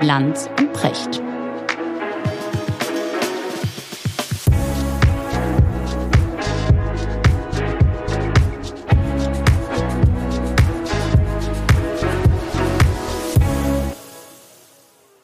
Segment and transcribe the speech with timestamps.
[0.00, 1.20] Lanz und Precht.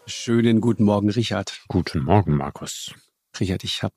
[0.07, 1.61] Schönen guten Morgen, Richard.
[1.69, 2.93] Guten Morgen, Markus.
[3.39, 3.95] Richard, ich habe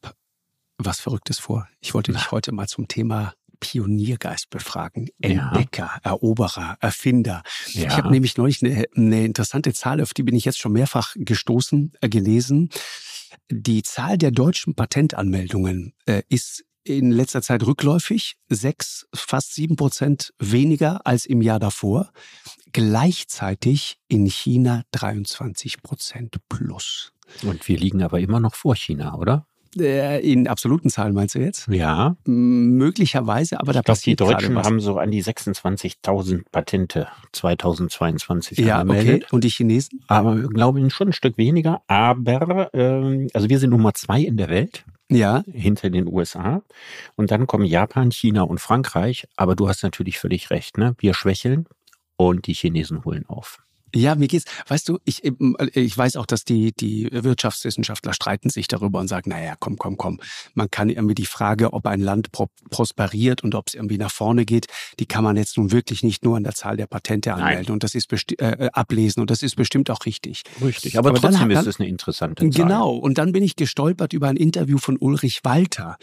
[0.77, 1.67] was Verrücktes vor.
[1.79, 5.09] Ich wollte dich heute mal zum Thema Pioniergeist befragen.
[5.19, 6.11] Entdecker, ja.
[6.11, 7.43] Eroberer, Erfinder.
[7.73, 7.87] Ja.
[7.87, 11.15] Ich habe nämlich neulich eine, eine, interessante Zahl, auf die bin ich jetzt schon mehrfach
[11.17, 12.69] gestoßen, äh, gelesen.
[13.49, 20.33] Die Zahl der deutschen Patentanmeldungen äh, ist in letzter Zeit rückläufig, sechs, fast sieben Prozent
[20.39, 22.11] weniger als im Jahr davor.
[22.71, 27.11] Gleichzeitig in China 23 Prozent plus.
[27.43, 29.47] Und wir liegen aber immer noch vor China, oder?
[29.79, 31.67] Äh, in absoluten Zahlen meinst du jetzt?
[31.67, 32.15] Ja.
[32.25, 38.57] Möglicherweise, aber da ich glaub, passiert Die Deutschen haben so an die 26.000 Patente 2022
[38.59, 39.23] ja, angemeldet.
[39.23, 39.35] Okay.
[39.35, 40.03] Und die Chinesen?
[40.07, 41.81] Aber glaube ich schon ein Stück weniger.
[41.87, 44.85] Aber ähm, also wir sind Nummer zwei in der Welt.
[45.09, 45.43] Ja.
[45.51, 46.61] Hinter den USA.
[47.15, 49.27] Und dann kommen Japan, China und Frankreich.
[49.35, 50.77] Aber du hast natürlich völlig recht.
[50.77, 50.95] Ne?
[50.99, 51.65] Wir schwächeln
[52.17, 53.59] und die Chinesen holen auf.
[53.97, 55.23] Ja, mir geht's, weißt du, ich,
[55.73, 59.97] ich weiß auch, dass die, die Wirtschaftswissenschaftler streiten sich darüber und sagen, naja, komm, komm,
[59.97, 60.19] komm.
[60.53, 64.11] Man kann irgendwie die Frage, ob ein Land pro prosperiert und ob es irgendwie nach
[64.11, 64.67] vorne geht,
[64.99, 67.73] die kann man jetzt nun wirklich nicht nur an der Zahl der Patente anmelden Nein.
[67.73, 70.43] und das ist äh, äh, ablesen und das ist bestimmt auch richtig.
[70.61, 72.65] Richtig, aber, aber trotzdem dann, ist es eine interessante Zahl.
[72.65, 75.97] Genau, und dann bin ich gestolpert über ein Interview von Ulrich Walter.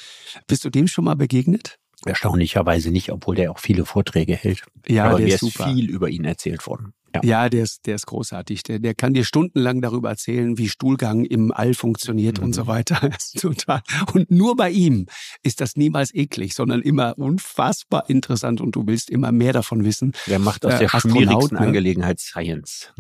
[0.47, 1.79] Bist du dem schon mal begegnet?
[2.05, 4.63] Erstaunlicherweise nicht, obwohl der auch viele Vorträge hält.
[4.87, 6.93] Ja, aber der mir ist, ist viel über ihn erzählt worden.
[7.15, 8.63] Ja, ja der, ist, der ist großartig.
[8.65, 12.45] Der, der kann dir stundenlang darüber erzählen, wie Stuhlgang im All funktioniert mhm.
[12.45, 12.69] und so mhm.
[12.69, 13.11] weiter.
[13.39, 13.83] Total.
[14.13, 15.07] Und nur bei ihm
[15.43, 20.13] ist das niemals eklig, sondern immer unfassbar interessant und du willst immer mehr davon wissen.
[20.27, 21.61] Der macht aus äh, der schwierigsten ne?
[21.61, 22.93] Angelegenheit Science.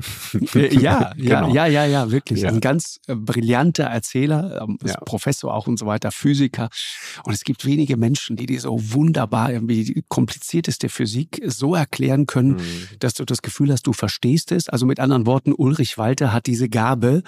[0.54, 1.54] Äh, ja, ja, genau.
[1.54, 2.42] ja, ja, ja, wirklich.
[2.42, 2.50] Ja.
[2.50, 4.96] Ein ganz äh, brillanter Erzähler, ähm, ja.
[5.00, 6.68] Professor auch und so weiter, Physiker.
[7.24, 12.26] Und es gibt wenige Menschen, die dir so wunderbar irgendwie die komplizierteste Physik so erklären
[12.26, 12.88] können, mhm.
[13.00, 14.68] dass du das Gefühl hast, du verstehst es.
[14.68, 17.22] Also mit anderen Worten, Ulrich Walter hat diese Gabe,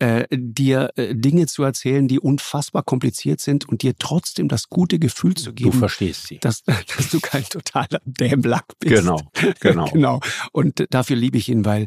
[0.00, 4.98] äh, dir äh, Dinge zu erzählen, die unfassbar kompliziert sind und dir trotzdem das gute
[4.98, 5.70] Gefühl zu geben.
[5.70, 6.38] Du verstehst sie.
[6.38, 6.64] Dass,
[6.96, 8.96] dass du kein totaler Dämlack bist.
[8.96, 9.20] Genau,
[9.60, 9.84] genau.
[9.92, 10.20] genau.
[10.50, 11.86] Und dafür liebe ich ihn, weil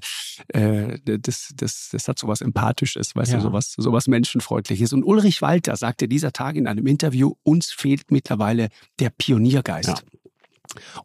[0.49, 3.37] äh, das, das, das hat sowas Empathisches, weißt ja.
[3.39, 4.93] du, sowas, sowas Menschenfreundliches.
[4.93, 8.69] Und Ulrich Walter sagte dieser Tag in einem Interview, uns fehlt mittlerweile
[8.99, 9.89] der Pioniergeist.
[9.89, 9.95] Ja.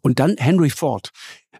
[0.01, 1.11] Und dann Henry Ford.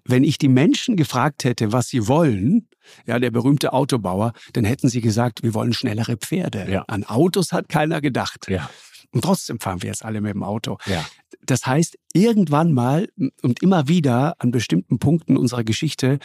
[0.05, 2.67] Wenn ich die Menschen gefragt hätte, was sie wollen,
[3.05, 6.67] ja, der berühmte Autobauer, dann hätten sie gesagt, wir wollen schnellere Pferde.
[6.69, 6.83] Ja.
[6.87, 8.47] An Autos hat keiner gedacht.
[8.49, 8.69] Ja.
[9.11, 10.77] Und trotzdem fahren wir jetzt alle mit dem Auto.
[10.85, 11.05] Ja.
[11.45, 13.09] Das heißt, irgendwann mal
[13.41, 16.19] und immer wieder an bestimmten Punkten unserer Geschichte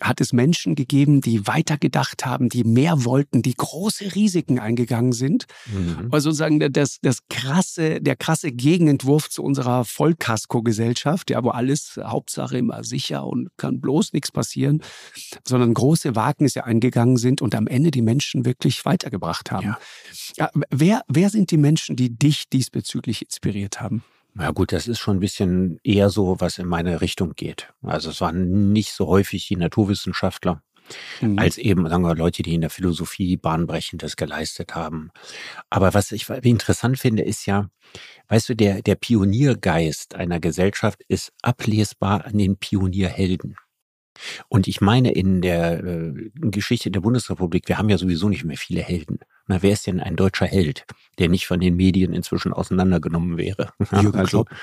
[0.00, 5.46] hat es Menschen gegeben, die weitergedacht haben, die mehr wollten, die große Risiken eingegangen sind.
[5.66, 6.08] Mhm.
[6.10, 12.58] Also sozusagen das, das krasse, der krasse Gegenentwurf zu unserer Vollkasko-Gesellschaft, ja, wo alles Hauptsache
[12.58, 14.82] immer sicher und kann bloß nichts passieren,
[15.46, 19.66] sondern große Wagnisse eingegangen sind und am Ende die Menschen wirklich weitergebracht haben.
[19.66, 19.78] Ja.
[20.36, 24.02] Ja, wer, wer sind die Menschen, die dich diesbezüglich inspiriert haben?
[24.38, 27.72] Ja gut, das ist schon ein bisschen eher so, was in meine Richtung geht.
[27.82, 30.62] Also es waren nicht so häufig die Naturwissenschaftler,
[31.20, 31.38] mhm.
[31.38, 35.10] als eben sagen wir, Leute, die in der Philosophie bahnbrechendes geleistet haben.
[35.68, 37.70] Aber was ich interessant finde, ist ja,
[38.28, 43.56] weißt du, der, der Pioniergeist einer Gesellschaft ist ablesbar an den Pionierhelden.
[44.48, 48.56] Und ich meine, in der äh, Geschichte der Bundesrepublik, wir haben ja sowieso nicht mehr
[48.56, 49.20] viele Helden.
[49.50, 50.86] Na, wer ist denn ein deutscher Held,
[51.18, 53.72] der nicht von den Medien inzwischen auseinandergenommen wäre?
[53.90, 54.58] Jürgen also, Klopp.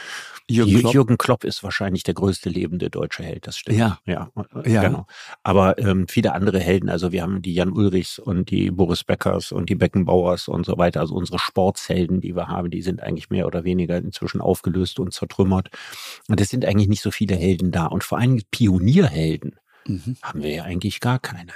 [0.50, 0.94] Jürgen Klopp.
[0.94, 3.78] Jürgen Klopp ist wahrscheinlich der größte lebende deutsche Held, das stimmt.
[3.78, 4.00] Ja.
[4.06, 4.32] Ja,
[4.64, 4.82] ja.
[4.82, 5.06] genau.
[5.44, 9.52] Aber ähm, viele andere Helden, also wir haben die Jan Ulrichs und die Boris Beckers
[9.52, 13.30] und die Beckenbauers und so weiter, also unsere Sportshelden, die wir haben, die sind eigentlich
[13.30, 15.70] mehr oder weniger inzwischen aufgelöst und zertrümmert.
[16.30, 17.88] Und es sind eigentlich nicht so viele Helden da.
[17.88, 20.16] Und vor allem Pionierhelden mhm.
[20.22, 21.52] haben wir ja eigentlich gar keine.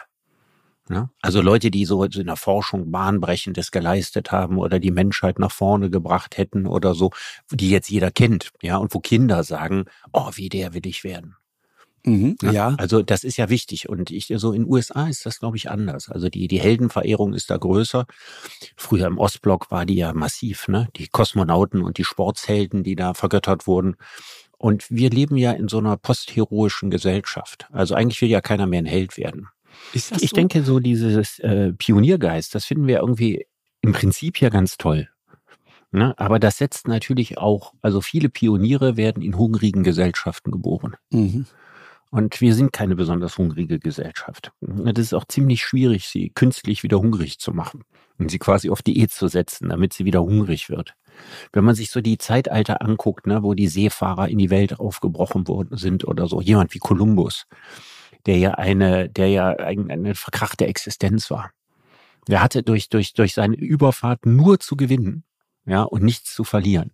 [0.92, 1.10] Ne?
[1.22, 5.90] Also Leute, die so in der Forschung Bahnbrechendes geleistet haben oder die Menschheit nach vorne
[5.90, 7.12] gebracht hätten oder so,
[7.50, 11.38] die jetzt jeder kennt, ja, und wo Kinder sagen, oh, wie der will ich werden.
[12.04, 12.52] Mhm, ja.
[12.52, 12.76] ja.
[12.78, 13.88] Also das ist ja wichtig.
[13.88, 16.10] Und ich, so in USA ist das, glaube ich, anders.
[16.10, 18.06] Also die, die Heldenverehrung ist da größer.
[18.76, 20.90] Früher im Ostblock war die ja massiv, ne?
[20.98, 23.96] Die Kosmonauten und die Sportshelden, die da vergöttert wurden.
[24.58, 27.70] Und wir leben ja in so einer postheroischen Gesellschaft.
[27.72, 29.48] Also eigentlich will ja keiner mehr ein Held werden.
[29.94, 30.36] Ist das ich so?
[30.36, 33.46] denke, so dieses äh, Pioniergeist, das finden wir irgendwie
[33.82, 35.10] im Prinzip ja ganz toll.
[35.92, 36.14] Ne?
[36.18, 40.96] Aber das setzt natürlich auch, also viele Pioniere werden in hungrigen Gesellschaften geboren.
[41.12, 41.46] Mhm.
[42.12, 44.52] Und wir sind keine besonders hungrige Gesellschaft.
[44.60, 47.84] Das ist auch ziemlich schwierig, sie künstlich wieder hungrig zu machen
[48.18, 50.94] und sie quasi auf Diät zu setzen, damit sie wieder hungrig wird.
[51.54, 55.48] Wenn man sich so die Zeitalter anguckt, ne, wo die Seefahrer in die Welt aufgebrochen
[55.48, 57.46] worden sind oder so, jemand wie Kolumbus,
[58.26, 61.52] der ja eine, der ja eine, verkrachte Existenz war.
[62.28, 65.24] Der hatte durch, durch, durch seine Überfahrt nur zu gewinnen,
[65.66, 66.92] ja, und nichts zu verlieren.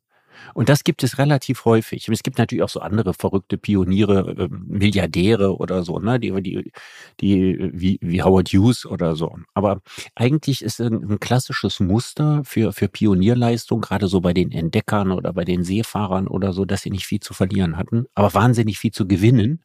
[0.54, 2.08] Und das gibt es relativ häufig.
[2.08, 6.72] Es gibt natürlich auch so andere verrückte Pioniere, äh, Milliardäre oder so, ne, die, die,
[7.20, 9.38] die wie, wie Howard Hughes oder so.
[9.54, 9.82] Aber
[10.16, 15.34] eigentlich ist ein, ein klassisches Muster für, für Pionierleistung, gerade so bei den Entdeckern oder
[15.34, 18.92] bei den Seefahrern oder so, dass sie nicht viel zu verlieren hatten, aber wahnsinnig viel
[18.92, 19.64] zu gewinnen,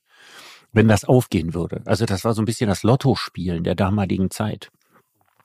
[0.72, 1.82] wenn das aufgehen würde.
[1.84, 4.70] Also das war so ein bisschen das Lottospielen der damaligen Zeit.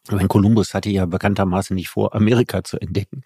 [0.10, 3.24] Mein Kolumbus hatte ja bekanntermaßen nicht vor, Amerika zu entdecken.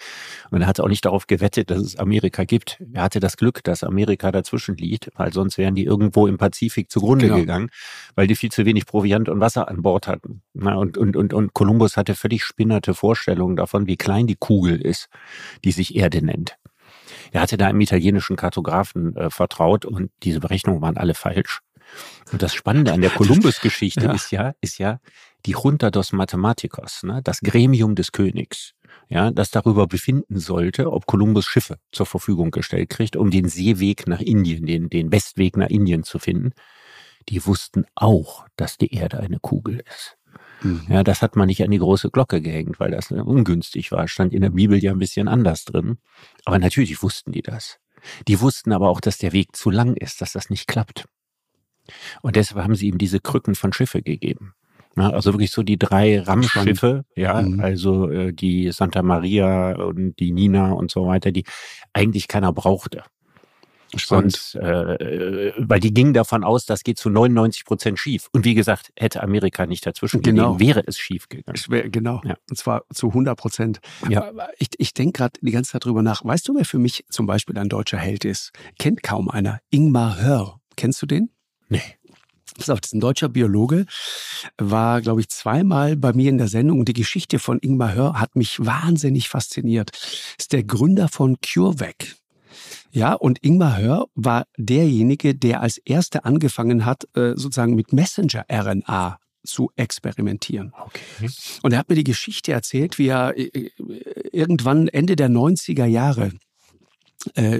[0.49, 2.81] Und er hat auch nicht darauf gewettet, dass es Amerika gibt.
[2.93, 6.89] Er hatte das Glück, dass Amerika dazwischen liegt, weil sonst wären die irgendwo im Pazifik
[6.89, 7.39] zugrunde genau.
[7.39, 7.69] gegangen,
[8.15, 10.41] weil die viel zu wenig Proviant und Wasser an Bord hatten.
[10.53, 15.07] Und, und, und, und Kolumbus hatte völlig spinnerte Vorstellungen davon, wie klein die Kugel ist,
[15.63, 16.57] die sich Erde nennt.
[17.31, 21.61] Er hatte da einem italienischen Kartografen äh, vertraut und diese Berechnungen waren alle falsch.
[22.31, 24.13] Und das Spannende an der Kolumbus-Geschichte ja.
[24.13, 24.99] ist ja, ist ja,
[25.45, 28.73] die Junta dos Mathematicos, ne, das Gremium des Königs,
[29.09, 34.07] ja, das darüber befinden sollte, ob Kolumbus Schiffe zur Verfügung gestellt kriegt, um den Seeweg
[34.07, 36.51] nach Indien, den, den Westweg nach Indien zu finden.
[37.29, 40.17] Die wussten auch, dass die Erde eine Kugel ist.
[40.61, 40.85] Mhm.
[40.89, 44.07] Ja, das hat man nicht an die große Glocke gehängt, weil das ungünstig war.
[44.07, 45.97] Stand in der Bibel ja ein bisschen anders drin.
[46.45, 47.79] Aber natürlich wussten die das.
[48.27, 51.05] Die wussten aber auch, dass der Weg zu lang ist, dass das nicht klappt.
[52.21, 54.53] Und deshalb haben sie ihm diese Krücken von Schiffe gegeben.
[54.95, 57.61] Also wirklich so die drei Rammschiffe, ja, mhm.
[57.61, 61.45] also äh, die Santa Maria und die Nina und so weiter, die
[61.93, 63.03] eigentlich keiner brauchte.
[63.95, 64.55] Spannend.
[64.55, 68.27] Und, äh, weil die gingen davon aus, das geht zu 99 Prozent schief.
[68.31, 70.53] Und wie gesagt, hätte Amerika nicht dazwischen genau.
[70.53, 71.59] gelegen, wäre es schief gegangen.
[71.67, 72.35] Wär, genau, ja.
[72.49, 73.79] und zwar zu 100 Prozent.
[74.09, 74.31] Ja.
[74.59, 76.23] Ich, ich denke gerade die ganze Zeit drüber nach.
[76.23, 78.51] Weißt du, wer für mich zum Beispiel ein deutscher Held ist?
[78.79, 79.59] Kennt kaum einer.
[79.69, 80.59] Ingmar Hör.
[80.77, 81.31] Kennst du den?
[81.71, 81.81] Nee.
[82.57, 83.85] Pass auf, das ist ein deutscher Biologe,
[84.57, 88.19] war, glaube ich, zweimal bei mir in der Sendung und die Geschichte von Ingmar Hör
[88.19, 89.91] hat mich wahnsinnig fasziniert.
[90.37, 92.17] Ist der Gründer von CureVac.
[92.91, 99.17] Ja, und Ingmar Hör war derjenige, der als erster angefangen hat, äh, sozusagen mit Messenger-RNA
[99.45, 100.73] zu experimentieren.
[100.77, 101.29] Okay.
[101.63, 103.71] Und er hat mir die Geschichte erzählt, wie er äh, äh,
[104.33, 106.31] irgendwann Ende der 90er Jahre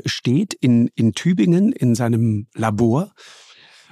[0.06, 3.12] steht in, in Tübingen in seinem Labor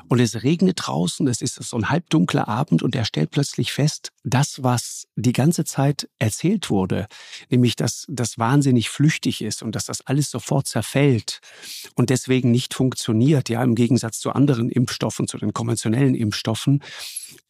[0.07, 4.11] und es regnet draußen, es ist so ein halbdunkler Abend und er stellt plötzlich fest,
[4.23, 7.07] das, was die ganze Zeit erzählt wurde,
[7.49, 11.41] nämlich, dass das wahnsinnig flüchtig ist und dass das alles sofort zerfällt
[11.95, 16.83] und deswegen nicht funktioniert, ja, im Gegensatz zu anderen Impfstoffen, zu den konventionellen Impfstoffen,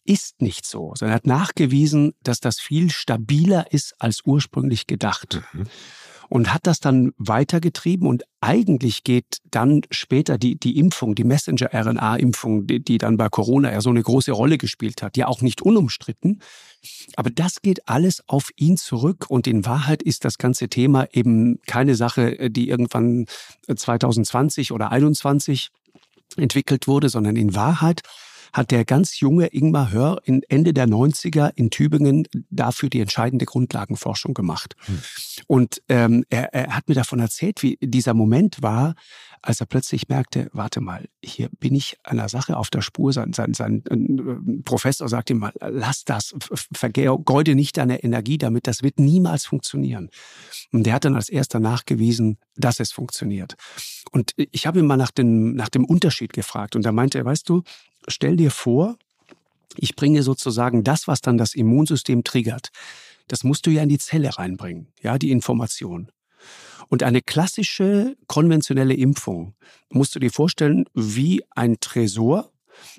[0.03, 5.41] ist nicht so, sondern er hat nachgewiesen, dass das viel stabiler ist als ursprünglich gedacht.
[5.53, 5.67] Mhm
[6.29, 12.67] und hat das dann weitergetrieben und eigentlich geht dann später die, die Impfung, die Messenger-RNA-Impfung,
[12.67, 15.61] die, die dann bei Corona ja so eine große Rolle gespielt hat, ja auch nicht
[15.61, 16.41] unumstritten.
[17.15, 21.59] Aber das geht alles auf ihn zurück und in Wahrheit ist das ganze Thema eben
[21.65, 23.25] keine Sache, die irgendwann
[23.73, 25.69] 2020 oder 2021
[26.37, 28.01] entwickelt wurde, sondern in Wahrheit
[28.53, 33.45] hat der ganz junge Ingmar Hör in Ende der 90er in Tübingen dafür die entscheidende
[33.45, 34.75] Grundlagenforschung gemacht.
[34.85, 34.99] Hm.
[35.47, 38.95] Und ähm, er, er hat mir davon erzählt, wie dieser Moment war,
[39.41, 43.13] als er plötzlich merkte, warte mal, hier bin ich einer Sache auf der Spur.
[43.13, 46.35] Sein, sein, sein äh, Professor sagt ihm mal, lass das,
[46.73, 50.09] vergeude nicht deine Energie damit, das wird niemals funktionieren.
[50.71, 53.55] Und der hat dann als erster nachgewiesen, dass es funktioniert.
[54.11, 57.25] Und ich habe ihn mal nach dem, nach dem Unterschied gefragt und da meinte er,
[57.25, 57.63] weißt du,
[58.07, 58.97] stell dir vor,
[59.75, 62.69] ich bringe sozusagen das, was dann das Immunsystem triggert.
[63.27, 66.11] Das musst du ja in die Zelle reinbringen, ja, die Information.
[66.87, 69.53] Und eine klassische konventionelle Impfung
[69.89, 72.51] musst du dir vorstellen wie ein Tresor,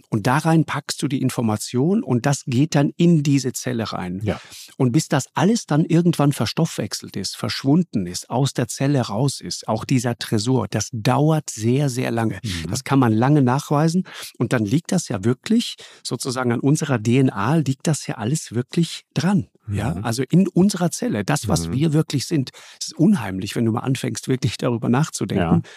[0.09, 4.21] und da rein packst du die Information und das geht dann in diese Zelle rein.
[4.23, 4.41] Ja.
[4.77, 9.69] Und bis das alles dann irgendwann verstoffwechselt ist, verschwunden ist, aus der Zelle raus ist,
[9.69, 12.41] auch dieser Tresor, das dauert sehr, sehr lange.
[12.43, 12.71] Mhm.
[12.71, 14.05] Das kann man lange nachweisen.
[14.39, 19.05] Und dann liegt das ja wirklich, sozusagen an unserer DNA, liegt das ja alles wirklich
[19.15, 19.49] dran.
[19.67, 19.77] Mhm.
[19.77, 21.73] Ja, also in unserer Zelle, das, was mhm.
[21.73, 22.51] wir wirklich sind.
[22.81, 25.63] Es ist unheimlich, wenn du mal anfängst, wirklich darüber nachzudenken.
[25.65, 25.71] Ja.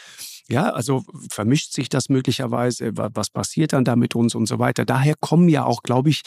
[0.49, 4.83] Ja, also vermischt sich das möglicherweise, was passiert dann da mit uns und so weiter.
[4.83, 6.21] Daher kommen ja auch, glaube ich,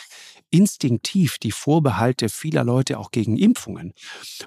[0.51, 3.93] instinktiv die Vorbehalte vieler Leute auch gegen Impfungen.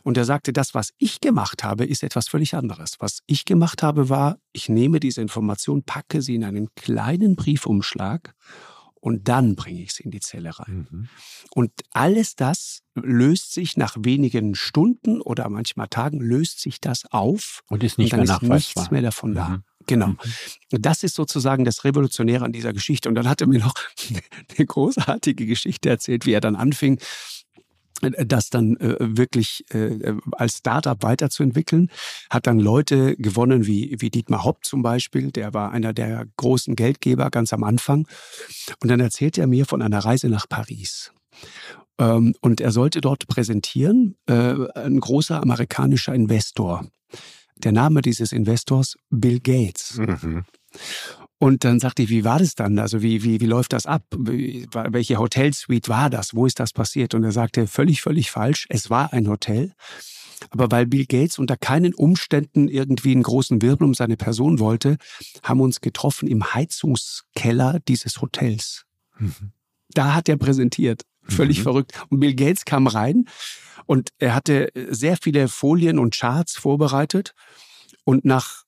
[0.04, 2.96] Und er sagte, das, was ich gemacht habe, ist etwas völlig anderes.
[3.00, 8.34] Was ich gemacht habe, war, ich nehme diese Information, packe sie in einen kleinen Briefumschlag
[9.00, 10.88] und dann bringe ich sie in die Zelle rein.
[10.90, 11.10] Mhm.
[11.52, 17.62] Und alles das löst sich nach wenigen Stunden oder manchmal Tagen löst sich das auf
[17.68, 19.36] und ist nicht und dann mehr ist nichts mehr davon mhm.
[19.36, 19.64] da.
[19.88, 20.08] Genau.
[20.08, 20.18] Mhm.
[20.72, 23.10] Das ist sozusagen das Revolutionäre an dieser Geschichte.
[23.10, 23.74] Und dann hat er mir noch
[24.58, 27.00] eine großartige Geschichte erzählt, wie er dann anfing,
[28.02, 31.90] das dann äh, wirklich äh, als Startup weiterzuentwickeln,
[32.30, 36.76] hat dann Leute gewonnen wie, wie Dietmar Hopp zum Beispiel, der war einer der großen
[36.76, 38.08] Geldgeber ganz am Anfang.
[38.82, 41.12] Und dann erzählte er mir von einer Reise nach Paris.
[42.00, 46.86] Ähm, und er sollte dort präsentieren, äh, ein großer amerikanischer Investor.
[47.58, 49.98] Der Name dieses Investors Bill Gates.
[49.98, 50.46] Mhm.
[51.40, 52.78] Und dann sagte ich, wie war das dann?
[52.80, 54.04] Also wie, wie, wie läuft das ab?
[54.12, 56.36] Welche Hotelsuite war das?
[56.36, 57.14] Wo ist das passiert?
[57.14, 58.66] Und er sagte, völlig, völlig falsch.
[58.70, 59.72] Es war ein Hotel.
[60.50, 64.98] Aber weil Bill Gates unter keinen Umständen irgendwie einen großen Wirbel um seine Person wollte,
[65.42, 68.86] haben wir uns getroffen im Heizungskeller dieses Hotels.
[69.18, 69.54] Mhm.
[69.90, 71.04] Da hat er präsentiert.
[71.24, 71.64] Völlig mhm.
[71.64, 72.06] verrückt.
[72.10, 73.26] Und Bill Gates kam rein
[73.86, 77.34] und er hatte sehr viele Folien und Charts vorbereitet.
[78.04, 78.64] Und nach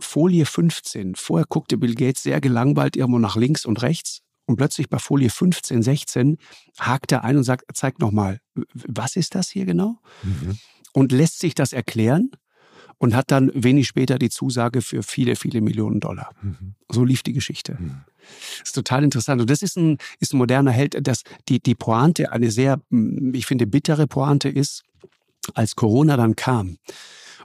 [0.00, 1.14] Folie 15.
[1.14, 4.20] Vorher guckte Bill Gates sehr gelangweilt irgendwo nach links und rechts.
[4.46, 6.36] Und plötzlich bei Folie 15, 16
[6.78, 8.40] hakt er ein und sagt, zeig nochmal,
[8.74, 9.98] was ist das hier genau?
[10.22, 10.58] Mhm.
[10.92, 12.32] Und lässt sich das erklären
[12.98, 16.30] und hat dann wenig später die Zusage für viele, viele Millionen Dollar.
[16.42, 16.74] Mhm.
[16.90, 17.76] So lief die Geschichte.
[17.78, 18.00] Mhm.
[18.58, 19.40] Das ist total interessant.
[19.40, 22.80] Und das ist ein, ist ein moderner Held, dass die, die Pointe, eine sehr,
[23.32, 24.82] ich finde, bittere Pointe ist,
[25.54, 26.76] als Corona dann kam,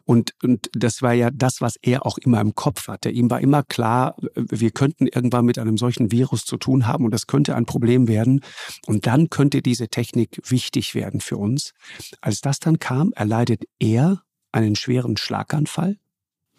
[0.06, 3.10] und, und das war ja das, was er auch immer im Kopf hatte.
[3.10, 7.12] Ihm war immer klar, wir könnten irgendwann mit einem solchen Virus zu tun haben und
[7.12, 8.42] das könnte ein Problem werden.
[8.86, 11.74] Und dann könnte diese Technik wichtig werden für uns.
[12.22, 14.22] Als das dann kam, erleidet er
[14.52, 15.98] einen schweren Schlaganfall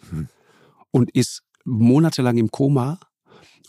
[0.09, 0.27] hm.
[0.91, 2.99] und ist monatelang im Koma.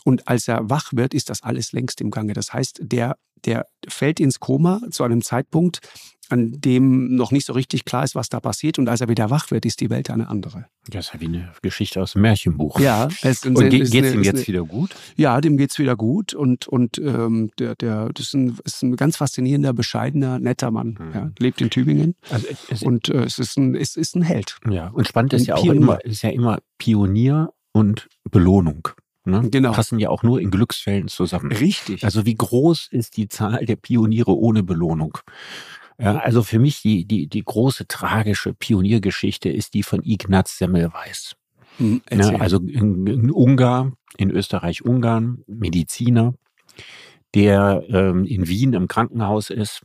[0.05, 2.33] Und als er wach wird, ist das alles längst im Gange.
[2.33, 5.81] Das heißt, der, der fällt ins Koma zu einem Zeitpunkt,
[6.29, 8.77] an dem noch nicht so richtig klar ist, was da passiert.
[8.79, 10.65] Und als er wieder wach wird, ist die Welt eine andere.
[10.87, 12.79] Das ist ja wie eine Geschichte aus dem Märchenbuch.
[12.79, 13.09] Ja.
[13.23, 14.95] Es und ge geht es ihm jetzt wieder gut?
[15.15, 16.33] Ja, dem geht es wieder gut.
[16.33, 20.97] Und, und ähm, der, der, das ist ein, ist ein ganz faszinierender, bescheidener, netter Mann.
[20.99, 21.13] Mhm.
[21.13, 22.15] Ja, lebt in Tübingen.
[22.29, 24.57] Also es, und äh, es, ist ein, es ist ein Held.
[24.69, 28.89] Ja, und spannend ist ja auch immer, ist ja immer Pionier und Belohnung.
[29.25, 29.49] Ne?
[29.49, 29.71] Genau.
[29.73, 31.51] Passen ja auch nur in Glücksfällen zusammen.
[31.51, 32.03] Richtig.
[32.03, 35.17] Also wie groß ist die Zahl der Pioniere ohne Belohnung?
[35.99, 41.35] Ja, also für mich die, die, die große tragische Pioniergeschichte ist die von Ignaz Semmelweis.
[41.77, 46.33] Hm, ja, also in, in Ungarn, in Österreich-Ungarn, Mediziner,
[47.35, 49.81] der ähm, in Wien im Krankenhaus ist.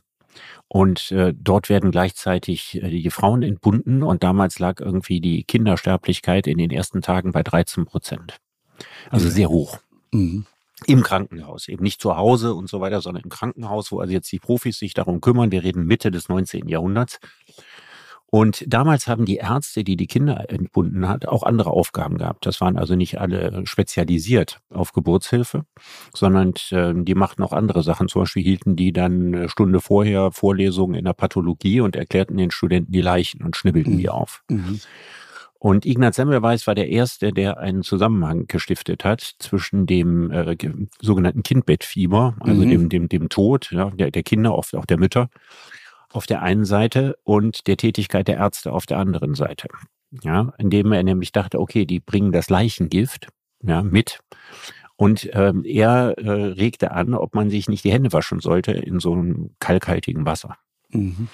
[0.67, 6.47] Und äh, dort werden gleichzeitig äh, die Frauen entbunden und damals lag irgendwie die Kindersterblichkeit
[6.47, 8.37] in den ersten Tagen bei 13 Prozent.
[9.09, 9.79] Also sehr hoch.
[10.11, 10.45] Mhm
[10.87, 14.31] im Krankenhaus, eben nicht zu Hause und so weiter, sondern im Krankenhaus, wo also jetzt
[14.31, 15.51] die Profis sich darum kümmern.
[15.51, 16.67] Wir reden Mitte des 19.
[16.67, 17.19] Jahrhunderts.
[18.27, 22.45] Und damals haben die Ärzte, die die Kinder entbunden hat, auch andere Aufgaben gehabt.
[22.45, 25.65] Das waren also nicht alle spezialisiert auf Geburtshilfe,
[26.13, 28.09] sondern äh, die machten auch andere Sachen.
[28.09, 32.51] Zum Beispiel hielten die dann eine Stunde vorher Vorlesungen in der Pathologie und erklärten den
[32.51, 33.99] Studenten die Leichen und schnibbelten mhm.
[33.99, 34.43] die auf.
[34.49, 34.81] Mhm.
[35.65, 40.55] Und Ignaz Semmelweis war der Erste, der einen Zusammenhang gestiftet hat zwischen dem äh,
[41.01, 42.69] sogenannten Kindbettfieber, also mhm.
[42.69, 45.27] dem, dem, dem Tod ja, der, der Kinder, oft auch der Mütter,
[46.11, 49.67] auf der einen Seite und der Tätigkeit der Ärzte auf der anderen Seite.
[50.21, 53.29] Ja, indem er nämlich dachte, okay, die bringen das Leichengift
[53.63, 54.19] ja, mit.
[54.97, 58.99] Und ähm, er äh, regte an, ob man sich nicht die Hände waschen sollte in
[58.99, 60.57] so einem kalkhaltigen Wasser.
[60.91, 61.27] Mhm.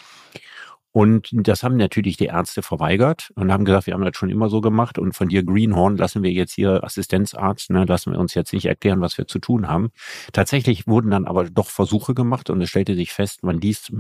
[0.94, 4.50] Und das haben natürlich die Ärzte verweigert und haben gesagt, wir haben das schon immer
[4.50, 8.34] so gemacht und von dir Greenhorn lassen wir jetzt hier Assistenzarzt, ne, lassen wir uns
[8.34, 9.92] jetzt nicht erklären, was wir zu tun haben.
[10.34, 13.92] Tatsächlich wurden dann aber doch Versuche gemacht und es stellte sich fest, man liest,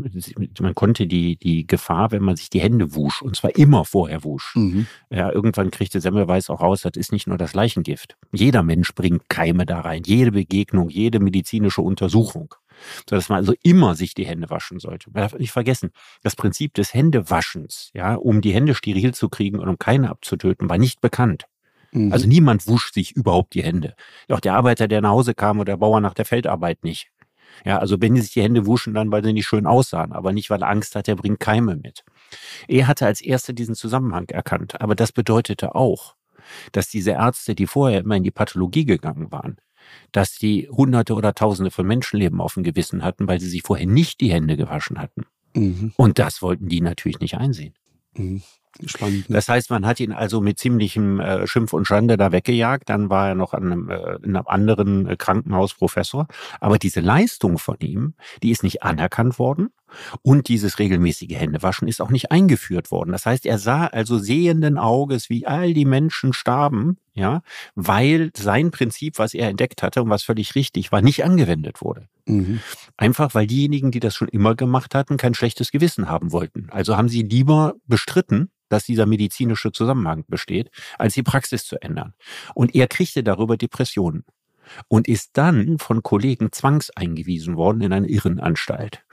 [0.59, 4.25] man konnte die, die Gefahr, wenn man sich die Hände wusch, und zwar immer vorher
[4.25, 4.53] wusch.
[4.55, 4.87] Mhm.
[5.09, 8.17] Ja, irgendwann kriegte Semmelweis auch raus, das ist nicht nur das Leichengift.
[8.33, 12.53] Jeder Mensch bringt Keime da rein, jede Begegnung, jede medizinische Untersuchung
[13.09, 15.09] so dass man also immer sich die Hände waschen sollte.
[15.11, 15.91] Man darf nicht vergessen,
[16.23, 20.69] das Prinzip des Händewaschens, ja, um die Hände steril zu kriegen und um Keime abzutöten,
[20.69, 21.45] war nicht bekannt.
[21.91, 22.11] Mhm.
[22.11, 23.95] Also niemand wusch sich überhaupt die Hände.
[24.29, 27.11] Auch der Arbeiter, der nach Hause kam oder der Bauer nach der Feldarbeit nicht.
[27.65, 30.31] Ja, also wenn die sich die Hände wuschen, dann weil sie nicht schön aussahen, aber
[30.31, 32.03] nicht, weil er Angst hat, er bringt Keime mit.
[32.67, 36.15] Er hatte als erster diesen Zusammenhang erkannt, aber das bedeutete auch,
[36.71, 39.57] dass diese Ärzte, die vorher immer in die Pathologie gegangen waren,
[40.11, 43.87] dass die Hunderte oder Tausende von Menschenleben auf dem Gewissen hatten, weil sie sich vorher
[43.87, 45.25] nicht die Hände gewaschen hatten.
[45.55, 45.93] Mhm.
[45.97, 47.73] Und das wollten die natürlich nicht einsehen.
[48.15, 48.41] Mhm.
[48.85, 49.29] Spannend.
[49.29, 49.35] Ne?
[49.35, 52.89] Das heißt, man hat ihn also mit ziemlichem äh, Schimpf und Schande da weggejagt.
[52.89, 56.27] Dann war er noch an einem, äh, in einem anderen äh, Krankenhaus Professor.
[56.59, 59.69] Aber diese Leistung von ihm, die ist nicht anerkannt worden.
[60.21, 63.11] Und dieses regelmäßige Händewaschen ist auch nicht eingeführt worden.
[63.11, 67.41] Das heißt, er sah also sehenden Auges, wie all die Menschen starben, ja,
[67.75, 72.07] weil sein Prinzip, was er entdeckt hatte und was völlig richtig war, nicht angewendet wurde.
[72.25, 72.59] Mhm.
[72.97, 76.67] Einfach weil diejenigen, die das schon immer gemacht hatten, kein schlechtes Gewissen haben wollten.
[76.71, 82.15] Also haben sie lieber bestritten, dass dieser medizinische Zusammenhang besteht, als die Praxis zu ändern.
[82.55, 84.23] Und er kriegte darüber Depressionen
[84.87, 89.03] und ist dann von Kollegen zwangseingewiesen worden in eine Irrenanstalt.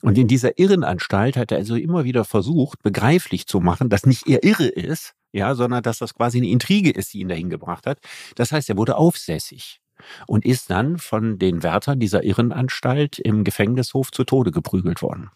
[0.00, 4.28] Und in dieser Irrenanstalt hat er also immer wieder versucht, begreiflich zu machen, dass nicht
[4.28, 7.86] er irre ist, ja, sondern dass das quasi eine Intrige ist, die ihn dahin gebracht
[7.86, 8.00] hat.
[8.36, 9.80] Das heißt, er wurde aufsässig
[10.26, 15.30] und ist dann von den Wärtern dieser Irrenanstalt im Gefängnishof zu Tode geprügelt worden.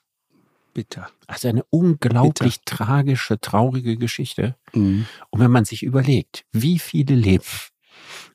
[0.75, 1.11] Bitter.
[1.27, 2.77] Also eine unglaublich Bitter.
[2.77, 4.57] tragische, traurige Geschichte.
[4.73, 5.07] Mhm.
[5.31, 7.45] Und wenn man sich überlegt, wie viele Leben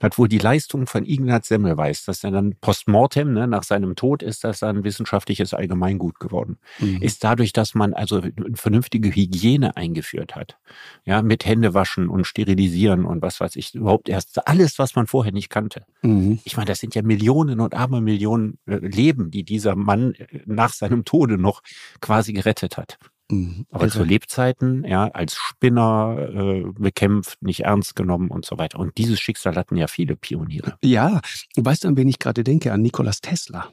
[0.02, 4.24] hat wohl die Leistung von Ignaz Semmelweis, dass er dann postmortem, ne, nach seinem Tod
[4.24, 6.58] ist das dann wissenschaftliches Allgemeingut geworden.
[6.80, 7.02] Mhm.
[7.02, 10.58] Ist dadurch, dass man also eine vernünftige Hygiene eingeführt hat.
[11.06, 15.34] Ja, mit Händewaschen und Sterilisieren und was weiß ich, überhaupt erst alles, was man vorher
[15.34, 15.86] nicht kannte.
[16.02, 16.40] Mhm.
[16.44, 20.74] Ich meine, das sind ja Millionen und Abermillionen äh, Leben, die dieser Mann äh, nach
[20.74, 21.62] seinem Tode noch
[22.02, 22.98] quasi gerettet hat.
[23.30, 28.80] Aber also, zu Lebzeiten, ja, als Spinner äh, bekämpft, nicht ernst genommen und so weiter.
[28.80, 30.78] Und dieses Schicksal hatten ja viele Pioniere.
[30.82, 31.20] Ja,
[31.56, 32.72] weißt du, an wen ich gerade denke?
[32.72, 33.70] An Nikolaus Tesla.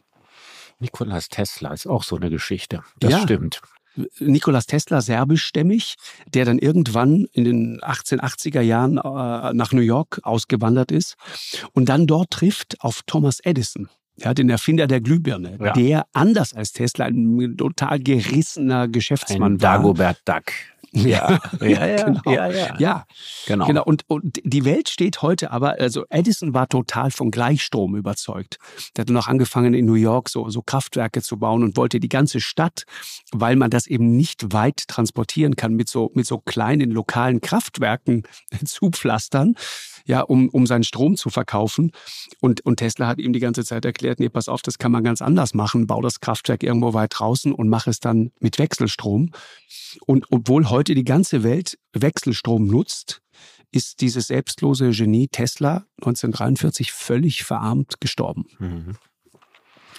[0.81, 2.83] Nikolaus Tesla ist auch so eine Geschichte.
[2.99, 3.21] Das ja.
[3.21, 3.61] stimmt.
[4.19, 5.95] Nikolaus Tesla, serbischstämmig,
[6.27, 11.15] der dann irgendwann in den 1880er Jahren äh, nach New York ausgewandert ist
[11.73, 13.89] und dann dort trifft auf Thomas Edison.
[14.17, 15.73] Ja, den Erfinder der Glühbirne, ja.
[15.73, 19.79] der anders als Tesla ein total gerissener Geschäftsmann ein war.
[19.79, 20.45] Dagobert Duck.
[20.95, 22.21] Ja, ja, ja, genau.
[22.27, 23.07] ja, ja, ja,
[23.47, 23.67] genau.
[23.67, 23.83] genau.
[23.83, 28.59] Und, und die Welt steht heute aber, also Edison war total von Gleichstrom überzeugt.
[28.97, 32.09] Der hat noch angefangen in New York so, so Kraftwerke zu bauen und wollte die
[32.09, 32.85] ganze Stadt,
[33.33, 38.23] weil man das eben nicht weit transportieren kann, mit so, mit so kleinen lokalen Kraftwerken
[38.65, 39.57] zupflastern
[40.07, 41.93] ja, um, um seinen Strom zu verkaufen.
[42.41, 45.05] Und, und Tesla hat ihm die ganze Zeit erklärt, nee, pass auf, das kann man
[45.05, 45.87] ganz anders machen.
[45.87, 49.31] Bau das Kraftwerk irgendwo weit draußen und mach es dann mit Wechselstrom.
[50.07, 53.21] Und obwohl heute die ganze Welt Wechselstrom nutzt,
[53.71, 58.47] ist dieses selbstlose Genie Tesla 1943 völlig verarmt gestorben.
[58.59, 58.97] Mhm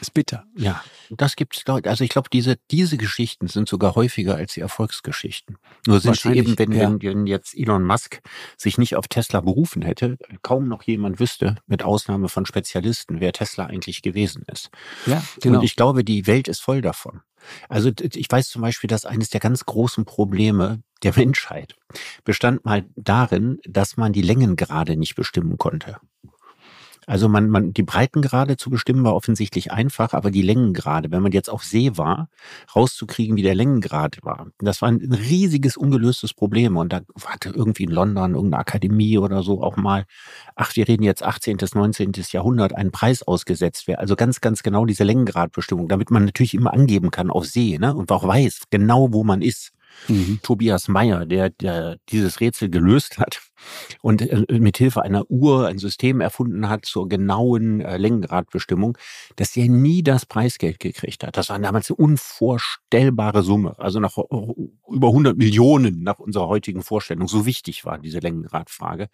[0.02, 0.46] ist bitter.
[0.56, 5.58] Ja, das gibt's, also ich glaube, diese, diese Geschichten sind sogar häufiger als die Erfolgsgeschichten.
[5.88, 6.96] Nur sind sie eben, wenn, ja.
[7.02, 8.22] wenn jetzt Elon Musk
[8.58, 13.34] sich nicht auf Tesla berufen hätte, kaum noch jemand wüsste, mit Ausnahme von Spezialisten, wer
[13.34, 14.70] Tesla eigentlich gewesen ist.
[15.06, 15.60] Ja, genau.
[15.60, 17.22] Und ich glaube, die Welt ist voll davon.
[17.70, 21.76] Also ich weiß zum Beispiel, dass eines der ganz großen Probleme der Menschheit
[22.24, 25.98] bestand mal darin, dass man die Längengrade nicht bestimmen konnte.
[27.08, 31.32] Also man, man, die Breitengrade zu bestimmen war offensichtlich einfach, aber die Längengrade, wenn man
[31.32, 32.30] jetzt auf See war,
[32.76, 36.78] rauszukriegen, wie der Längengrad war, das war ein riesiges ungelöstes Problem.
[36.78, 40.06] Und da hatte irgendwie in London irgendeine Akademie oder so auch mal,
[40.56, 41.58] ach, wir reden jetzt 18.
[41.58, 42.14] bis 19.
[42.32, 44.00] Jahrhundert, einen Preis ausgesetzt wäre.
[44.00, 47.96] Also ganz, ganz genau diese Länngradbestimmung, damit man natürlich immer angeben kann auf See, ne?
[47.96, 49.72] Und auch weiß genau, wo man ist.
[50.08, 50.40] Mhm.
[50.44, 53.42] Tobias Meyer, der, der dieses Rätsel gelöst hat
[54.02, 58.98] und äh, mit Hilfe einer Uhr ein System erfunden hat zur genauen äh, Längengradbestimmung,
[59.36, 61.38] dass der nie das Preisgeld gekriegt hat.
[61.38, 67.28] Das war damals eine unvorstellbare Summe, also nach über 100 Millionen nach unserer heutigen Vorstellung.
[67.28, 69.08] So wichtig war diese Längengradfrage.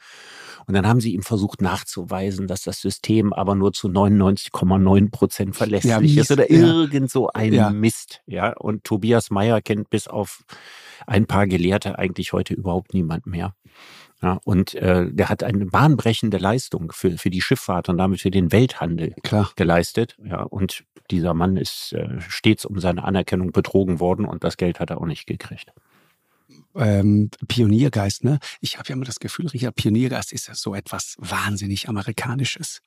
[0.67, 5.55] Und dann haben sie ihm versucht nachzuweisen, dass das System aber nur zu 99,9 Prozent
[5.55, 6.57] verlässlich ja, ist oder ja.
[6.57, 7.69] irgend so ein ja.
[7.69, 8.21] Mist.
[8.25, 10.43] Ja, und Tobias Meyer kennt bis auf
[11.07, 13.55] ein paar Gelehrte eigentlich heute überhaupt niemand mehr.
[14.21, 18.29] Ja, und äh, der hat eine bahnbrechende Leistung für, für die Schifffahrt und damit für
[18.29, 19.51] den Welthandel Klar.
[19.55, 20.15] geleistet.
[20.23, 24.79] Ja, und dieser Mann ist äh, stets um seine Anerkennung betrogen worden und das Geld
[24.79, 25.73] hat er auch nicht gekriegt.
[26.75, 28.39] Ähm, Pioniergeist, ne?
[28.61, 32.81] Ich habe ja immer das Gefühl, Richard, Pioniergeist ist ja so etwas wahnsinnig Amerikanisches.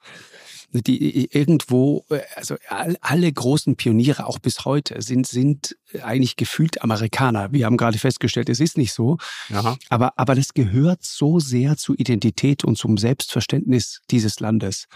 [0.72, 2.56] die irgendwo, äh, also
[3.00, 7.52] alle großen Pioniere, auch bis heute, sind, sind eigentlich gefühlt Amerikaner.
[7.52, 9.18] Wir haben gerade festgestellt, es ist nicht so.
[9.52, 9.76] Aha.
[9.90, 14.86] Aber, aber das gehört so sehr zur Identität und zum Selbstverständnis dieses Landes.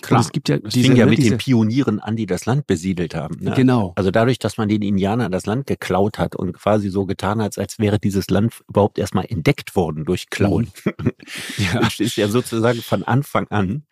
[0.00, 0.20] Klar.
[0.20, 2.26] Und es gibt ja das diese, fing ja ne, mit diese, den Pionieren an, die
[2.26, 3.36] das Land besiedelt haben.
[3.40, 3.52] Ne?
[3.54, 3.92] Genau.
[3.96, 7.58] Also dadurch, dass man den Indianern das Land geklaut hat und quasi so getan hat,
[7.58, 10.70] als wäre dieses Land überhaupt erstmal entdeckt worden durch Klauen.
[10.84, 11.12] Mhm.
[11.72, 11.80] ja.
[11.80, 13.84] Das ist ja sozusagen von Anfang an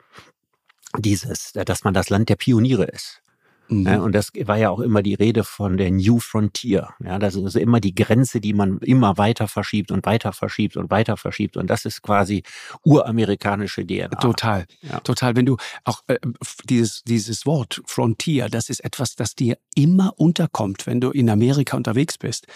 [0.99, 3.23] dieses, dass man das Land der Pioniere ist.
[3.69, 3.87] Mhm.
[3.87, 6.91] Ja, und das war ja auch immer die Rede von der New Frontier.
[7.03, 10.77] Ja, das ist also immer die Grenze, die man immer weiter verschiebt und weiter verschiebt
[10.77, 11.57] und weiter verschiebt.
[11.57, 12.43] Und das ist quasi
[12.85, 14.09] uramerikanische DNA.
[14.21, 15.01] Total, ja.
[15.01, 15.37] total.
[15.37, 16.19] Wenn du auch äh,
[16.65, 21.77] dieses, dieses Wort Frontier, das ist etwas, das dir immer unterkommt, wenn du in Amerika
[21.77, 22.47] unterwegs bist.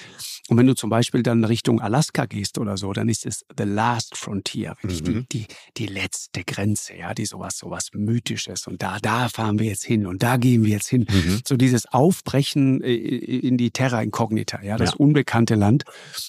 [0.49, 3.65] Und wenn du zum Beispiel dann Richtung Alaska gehst oder so, dann ist es the
[3.65, 5.27] last frontier, wirklich mhm.
[5.31, 5.47] die, die,
[5.77, 8.67] die letzte Grenze, ja, die sowas, sowas Mythisches.
[8.67, 11.00] Und da, da fahren wir jetzt hin und da gehen wir jetzt hin.
[11.09, 11.41] Mhm.
[11.47, 14.97] So dieses Aufbrechen äh, in die Terra Incognita, ja, das ja.
[14.97, 15.85] unbekannte Land.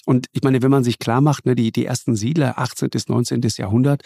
[0.06, 2.90] Und ich meine, wenn man sich klar macht, ne, die, die ersten Siedler, 18.
[2.90, 3.40] bis 19.
[3.56, 4.02] Jahrhundert,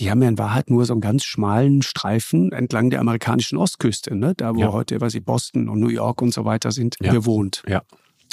[0.00, 4.14] die haben ja in Wahrheit nur so einen ganz schmalen Streifen entlang der amerikanischen Ostküste,
[4.14, 4.34] ne?
[4.36, 4.72] da wo ja.
[4.72, 7.12] heute, was ich, Boston und New York und so weiter sind, ja.
[7.12, 7.62] bewohnt.
[7.66, 7.82] Ja.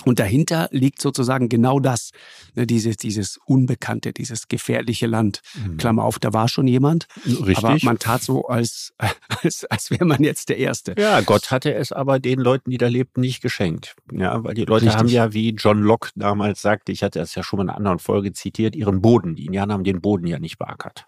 [0.05, 2.11] Und dahinter liegt sozusagen genau das,
[2.55, 5.41] ne, dieses, dieses Unbekannte, dieses gefährliche Land.
[5.55, 5.77] Mhm.
[5.77, 7.57] Klammer auf, da war schon jemand, Richtig.
[7.57, 8.93] aber man tat so, als,
[9.43, 10.95] als, als wäre man jetzt der Erste.
[10.97, 13.95] Ja, Gott hatte es aber den Leuten, die da lebten, nicht geschenkt.
[14.11, 14.99] Ja, weil die Leute Richtig.
[14.99, 17.77] haben ja, wie John Locke damals sagte, ich hatte das ja schon mal in einer
[17.77, 19.35] anderen Folge zitiert, ihren Boden.
[19.35, 21.07] Die Indianer haben den Boden ja nicht beackert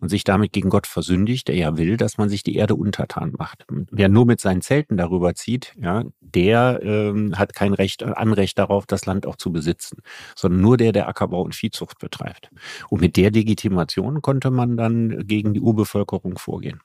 [0.00, 3.32] und sich damit gegen Gott versündigt, der ja will, dass man sich die Erde untertan
[3.38, 3.64] macht.
[3.90, 8.86] Wer nur mit seinen Zelten darüber zieht, ja, der ähm, hat kein Recht, Anrecht darauf,
[8.86, 10.02] das Land auch zu besitzen,
[10.36, 12.50] sondern nur der, der Ackerbau und Viehzucht betreibt.
[12.88, 16.80] Und mit der Legitimation konnte man dann gegen die Urbevölkerung vorgehen.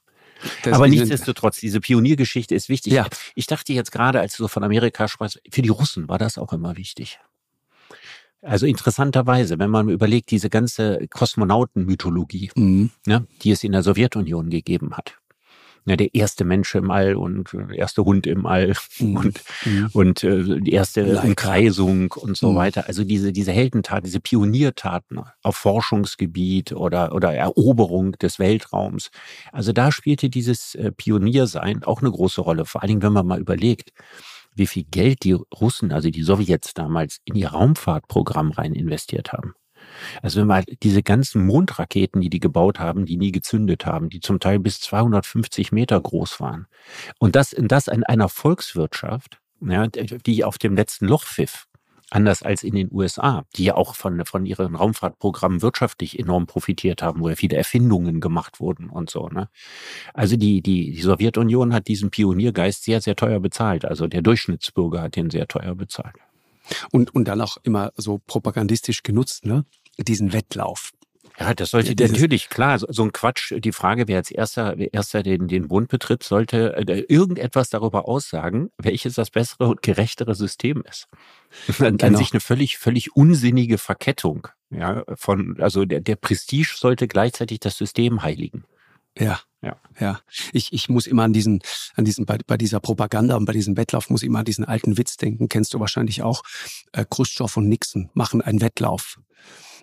[0.64, 2.94] Das Aber nichtsdestotrotz, diese Pioniergeschichte ist wichtig.
[2.94, 3.08] Ja.
[3.36, 6.38] Ich dachte jetzt gerade, als du so von Amerika sprachst, für die Russen war das
[6.38, 7.20] auch immer wichtig.
[8.42, 12.92] Also interessanterweise, wenn man überlegt, diese ganze Kosmonautenmythologie, mhm.
[13.06, 15.18] ne, die es in der Sowjetunion gegeben hat.
[15.88, 19.16] Ja, der erste Mensch im All und der erste Hund im All mhm.
[19.16, 19.90] und, mhm.
[19.94, 21.26] und äh, die erste Leica.
[21.26, 22.56] Umkreisung und so mhm.
[22.58, 22.88] weiter.
[22.88, 29.12] Also diese, diese Heldentaten, diese Pioniertaten auf Forschungsgebiet oder, oder Eroberung des Weltraums.
[29.54, 32.66] Also da spielte dieses äh, Pioniersein auch eine große Rolle.
[32.66, 33.94] Vor allen Dingen, wenn man mal überlegt,
[34.58, 39.54] wie viel Geld die Russen, also die Sowjets damals, in ihr Raumfahrtprogramm rein investiert haben.
[40.22, 44.20] Also wenn man diese ganzen Mondraketen, die die gebaut haben, die nie gezündet haben, die
[44.20, 46.68] zum Teil bis 250 Meter groß waren.
[47.20, 51.68] Und das, das in einer Volkswirtschaft, ja, die auf dem letzten Loch pfiff.
[52.10, 57.02] Anders als in den USA, die ja auch von, von ihren Raumfahrtprogrammen wirtschaftlich enorm profitiert
[57.02, 59.28] haben, wo ja viele Erfindungen gemacht wurden und so.
[59.28, 59.50] Ne?
[60.14, 63.84] Also die, die, die Sowjetunion hat diesen Pioniergeist sehr, sehr teuer bezahlt.
[63.84, 66.16] Also der Durchschnittsbürger hat den sehr teuer bezahlt.
[66.92, 69.66] Und, und dann auch immer so propagandistisch genutzt, ne?
[70.00, 70.92] Diesen Wettlauf.
[71.40, 73.54] Ja, das sollte das natürlich, klar, so, so, ein Quatsch.
[73.56, 78.08] Die Frage, wer als erster, wer erster den, den Bund betritt, sollte äh, irgendetwas darüber
[78.08, 81.08] aussagen, welches das bessere und gerechtere System ist.
[81.80, 82.18] Dann genau.
[82.18, 87.78] sich eine völlig, völlig unsinnige Verkettung, ja, von, also der, der Prestige sollte gleichzeitig das
[87.78, 88.66] System heiligen.
[89.20, 90.20] Ja, ja, ja.
[90.54, 91.62] Ich, ich muss immer an diesen,
[91.96, 94.66] an diesen, bei, bei dieser Propaganda und bei diesem Wettlauf muss ich immer an diesen
[94.66, 95.50] alten Witz denken.
[95.50, 96.44] Kennst du wahrscheinlich auch.
[96.94, 99.20] Äh, Khrushchev und Nixon machen einen Wettlauf.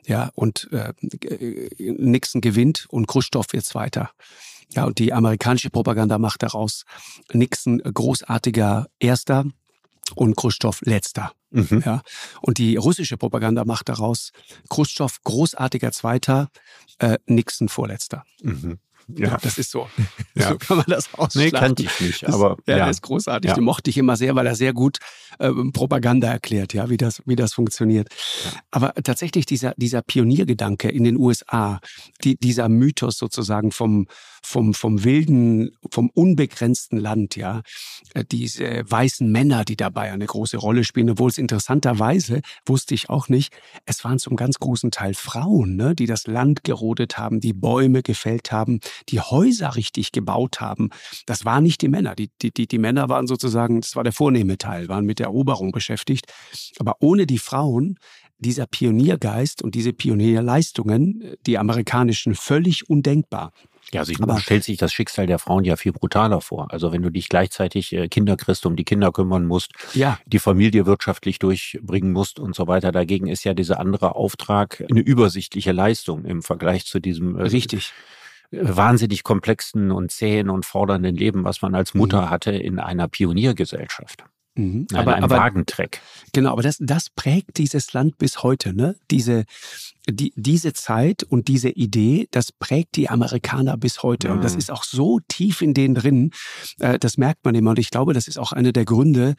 [0.06, 0.92] Ja, und äh,
[1.78, 4.10] Nixon gewinnt und Khrushchev wird Zweiter.
[4.74, 6.84] Ja, und die amerikanische Propaganda macht daraus
[7.32, 9.46] Nixon großartiger Erster
[10.14, 11.32] und Khrushchev letzter.
[11.50, 11.82] Mhm.
[11.84, 12.02] Ja,
[12.42, 14.32] und die russische Propaganda macht daraus
[14.68, 16.50] Khrushchev großartiger Zweiter,
[16.98, 18.24] äh, Nixon vorletzter.
[18.42, 18.78] Mhm.
[19.08, 19.28] Ja.
[19.28, 19.38] ja.
[19.42, 19.88] das ist so.
[20.36, 20.48] Ja.
[20.48, 21.44] So kann man das ausschlagen.
[21.44, 22.84] Nee, kannte ich nicht, aber ja, ja.
[22.84, 23.50] der ist großartig.
[23.50, 23.54] Ja.
[23.54, 24.98] Den mochte ich immer sehr, weil er sehr gut
[25.38, 28.08] äh, Propaganda erklärt, ja, wie das, wie das funktioniert.
[28.44, 28.50] Ja.
[28.72, 31.78] Aber tatsächlich dieser, dieser Pioniergedanke in den USA,
[32.24, 34.08] die, dieser Mythos sozusagen vom,
[34.44, 37.62] vom, vom wilden, vom unbegrenzten Land, ja,
[38.14, 43.10] äh, diese weißen Männer, die dabei eine große Rolle spielen, obwohl es interessanterweise, wusste ich
[43.10, 43.54] auch nicht,
[43.86, 48.02] es waren zum ganz großen Teil Frauen, ne, die das Land gerodet haben, die Bäume
[48.02, 50.90] gefällt haben, die Häuser richtig gebaut haben.
[51.26, 52.14] Das waren nicht die Männer.
[52.14, 55.26] Die, die, die, die Männer waren sozusagen, das war der vornehme Teil, waren mit der
[55.26, 56.26] Eroberung beschäftigt.
[56.78, 57.98] Aber ohne die Frauen
[58.38, 63.52] dieser Pioniergeist und diese Pionierleistungen, die amerikanischen, völlig undenkbar.
[63.94, 66.70] Ja, also ich, man stellt sich das Schicksal der Frauen ja viel brutaler vor.
[66.70, 70.18] Also wenn du dich gleichzeitig äh, Kinder kriegst, um die Kinder kümmern musst, ja.
[70.26, 72.92] die Familie wirtschaftlich durchbringen musst und so weiter.
[72.92, 77.92] Dagegen ist ja dieser andere Auftrag eine übersichtliche Leistung im Vergleich zu diesem äh, Richtig
[78.50, 82.30] wahnsinnig komplexen und zähen und fordernden Leben, was man als Mutter mhm.
[82.30, 84.24] hatte in einer Pioniergesellschaft.
[84.56, 84.86] Mhm.
[84.94, 86.00] Aber, ein Wagentreck.
[86.32, 88.96] Genau, aber das, das prägt dieses Land bis heute, ne?
[89.10, 89.44] Diese,
[90.06, 94.28] die, diese Zeit und diese Idee, das prägt die Amerikaner bis heute.
[94.28, 94.34] Mhm.
[94.34, 94.58] Und das mhm.
[94.58, 96.30] ist auch so tief in denen drin,
[96.80, 97.70] äh, das merkt man immer.
[97.70, 99.34] Und ich glaube, das ist auch einer der Gründe,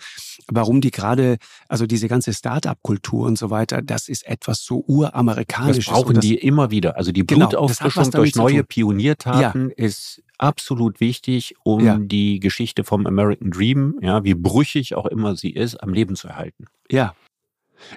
[0.48, 5.86] warum die gerade, also diese ganze Start-up-Kultur und so weiter, das ist etwas so uramerikanisches.
[5.86, 6.98] Das brauchen das, die immer wieder.
[6.98, 9.86] Also die Blutauffrischung genau, durch neue Pioniertaten ja.
[9.86, 11.98] ist absolut wichtig, um ja.
[11.98, 16.28] die Geschichte vom American Dream, ja, wie brüchig auch immer sie ist, am Leben zu
[16.28, 16.66] erhalten.
[16.90, 17.16] Ja,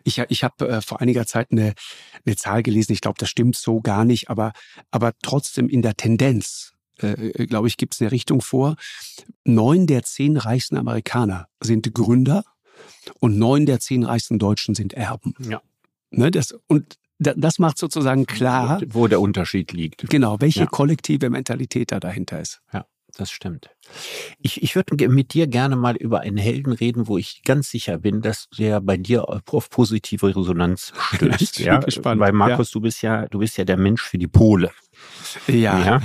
[0.05, 1.75] ich, ich habe äh, vor einiger Zeit eine,
[2.25, 4.53] eine Zahl gelesen, ich glaube, das stimmt so gar nicht, aber,
[4.91, 8.77] aber trotzdem in der Tendenz, äh, äh glaube ich, gibt es eine Richtung vor.
[9.45, 12.45] Neun der zehn reichsten Amerikaner sind Gründer
[13.21, 15.35] und neun der zehn reichsten Deutschen sind Erben.
[15.38, 15.62] Ja.
[16.11, 20.09] Ne, das, und das macht sozusagen klar, wo der Unterschied liegt.
[20.09, 20.67] Genau, welche ja.
[20.67, 22.61] kollektive Mentalität da dahinter ist.
[22.73, 22.87] Ja
[23.19, 23.71] das stimmt.
[24.41, 27.99] Ich, ich würde mit dir gerne mal über einen Helden reden, wo ich ganz sicher
[27.99, 31.43] bin, dass der bei dir auf positive Resonanz stößt.
[31.43, 31.79] ich bin ja?
[31.79, 32.21] gespannt.
[32.21, 32.73] Weil Markus, ja.
[32.75, 34.71] du bist ja, du bist ja der Mensch für die Pole.
[35.49, 35.85] Ja.
[35.85, 36.03] ja.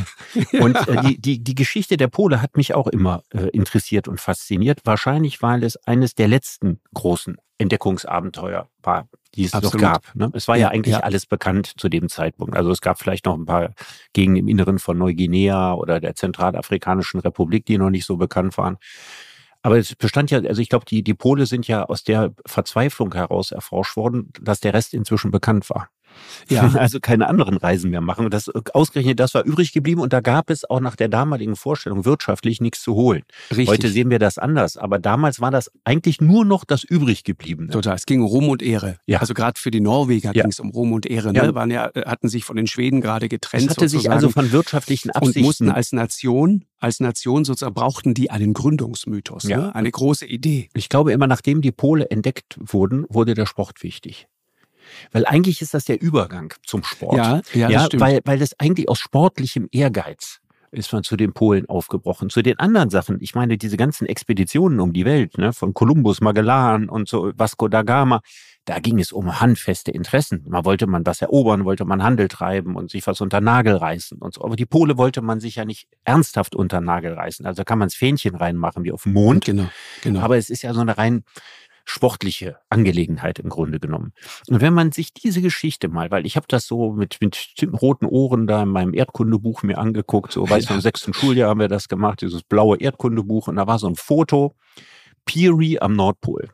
[0.60, 4.20] Und äh, die, die, die Geschichte der Pole hat mich auch immer äh, interessiert und
[4.20, 4.80] fasziniert.
[4.84, 9.82] Wahrscheinlich, weil es eines der letzten großen Entdeckungsabenteuer war, die es Absolut.
[9.82, 10.16] noch gab.
[10.16, 10.32] Ne?
[10.34, 11.00] Es war ja, ja eigentlich ja.
[11.02, 12.56] alles bekannt zu dem Zeitpunkt.
[12.56, 13.74] Also es gab vielleicht noch ein paar
[14.14, 18.78] Gegenden im Inneren von Neuguinea oder der Zentralafrikanischen Republik, die noch nicht so bekannt waren.
[19.62, 23.14] Aber es bestand ja, also ich glaube, die, die Pole sind ja aus der Verzweiflung
[23.14, 25.90] heraus erforscht worden, dass der Rest inzwischen bekannt war.
[26.50, 26.72] Ja.
[26.84, 28.26] Also keine anderen Reisen mehr machen.
[28.26, 31.56] Und das ausgerechnet, das war übrig geblieben und da gab es auch nach der damaligen
[31.56, 33.24] Vorstellung wirtschaftlich nichts zu holen.
[33.52, 33.70] Richtig.
[33.70, 37.70] Heute sehen wir das anders, aber damals war das eigentlich nur noch das übrig gebliebene.
[37.70, 37.96] Total.
[37.96, 38.98] Es ging um Ruhm und Ehre.
[39.06, 39.20] Ja.
[39.20, 40.42] Also gerade für die Norweger ja.
[40.42, 41.32] ging es um Ruhm und Ehre.
[41.32, 41.40] Ne?
[41.40, 41.56] Ja.
[41.56, 43.64] Waren ja, hatten sich von den Schweden gerade getrennt.
[43.64, 44.02] Es hatte sozusagen.
[44.02, 45.40] sich also von wirtschaftlichen Absichten.
[45.40, 49.58] Und mussten als Nation, als Nation sozusagen brauchten die einen Gründungsmythos, ja.
[49.58, 49.76] ne?
[49.76, 50.70] eine große Idee.
[50.74, 54.28] Ich glaube immer, nachdem die Pole entdeckt wurden, wurde der Sport wichtig.
[55.12, 57.18] Weil eigentlich ist das der Übergang zum Sport.
[57.18, 60.40] Ja, ja, ja weil, weil das eigentlich aus sportlichem Ehrgeiz
[60.74, 62.30] ist man zu den Polen aufgebrochen.
[62.30, 66.20] Zu den anderen Sachen, ich meine, diese ganzen Expeditionen um die Welt, ne, von Kolumbus,
[66.20, 68.22] Magellan und so Vasco da Gama,
[68.66, 70.46] da ging es um handfeste Interessen.
[70.48, 74.20] Man wollte man was erobern, wollte man Handel treiben und sich was unter Nagel reißen
[74.20, 74.44] und so.
[74.44, 77.46] Aber die Pole wollte man sich ja nicht ernsthaft unter Nagel reißen.
[77.46, 79.46] Also da kann man das Fähnchen reinmachen wie auf dem Mond.
[79.46, 79.68] Genau,
[80.02, 80.22] genau.
[80.22, 81.24] Aber es ist ja so eine rein
[81.86, 84.14] sportliche Angelegenheit im Grunde genommen.
[84.48, 88.06] Und wenn man sich diese Geschichte mal, weil ich habe das so mit, mit roten
[88.06, 91.68] Ohren da in meinem Erdkundebuch mir angeguckt, so weißt du, im sechsten Schuljahr haben wir
[91.68, 94.56] das gemacht, dieses blaue Erdkundebuch und da war so ein Foto,
[95.26, 96.50] Peary am Nordpol.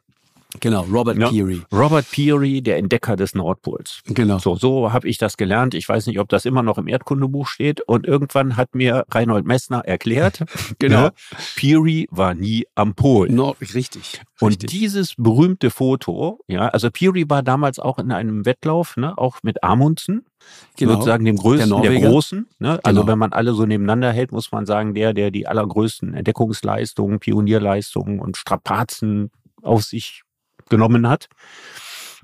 [0.59, 1.62] Genau, Robert ja, Peary.
[1.71, 4.01] Robert Peary, der Entdecker des Nordpols.
[4.07, 4.39] Genau.
[4.39, 5.75] So, so habe ich das gelernt.
[5.75, 7.81] Ich weiß nicht, ob das immer noch im Erdkundebuch steht.
[7.81, 10.43] Und irgendwann hat mir Reinhold Messner erklärt,
[10.79, 11.12] genau, ja,
[11.55, 13.29] Peary war nie am Pol.
[13.29, 14.21] No, richtig.
[14.39, 14.71] Und richtig.
[14.71, 19.63] dieses berühmte Foto, ja, also Peary war damals auch in einem Wettlauf, ne, auch mit
[19.63, 20.25] Amundsen.
[20.77, 20.93] Genau.
[20.93, 22.47] Sozusagen dem größten, der, der Großen.
[22.57, 22.79] Ne?
[22.81, 23.12] Also genau.
[23.12, 28.19] wenn man alle so nebeneinander hält, muss man sagen, der, der die allergrößten Entdeckungsleistungen, Pionierleistungen
[28.19, 29.29] und Strapazen
[29.62, 30.23] auf sich
[30.69, 31.27] genommen hat.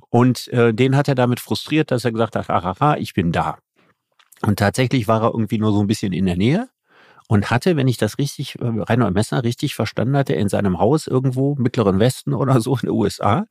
[0.10, 3.58] Und äh, den hat er damit frustriert, dass er gesagt hat, aha, ich bin da.
[4.42, 6.70] Und tatsächlich war er irgendwie nur so ein bisschen in der Nähe
[7.28, 11.08] und hatte, wenn ich das richtig, äh, Reinhold Messner richtig verstanden hatte, in seinem Haus
[11.08, 13.48] irgendwo, Mittleren Westen oder so in den USA,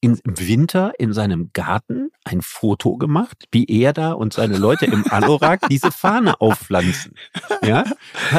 [0.00, 4.86] in, im Winter in seinem Garten ein Foto gemacht, wie er da und seine Leute
[4.86, 7.14] im Anorak diese Fahne aufpflanzen.
[7.64, 7.84] Ja?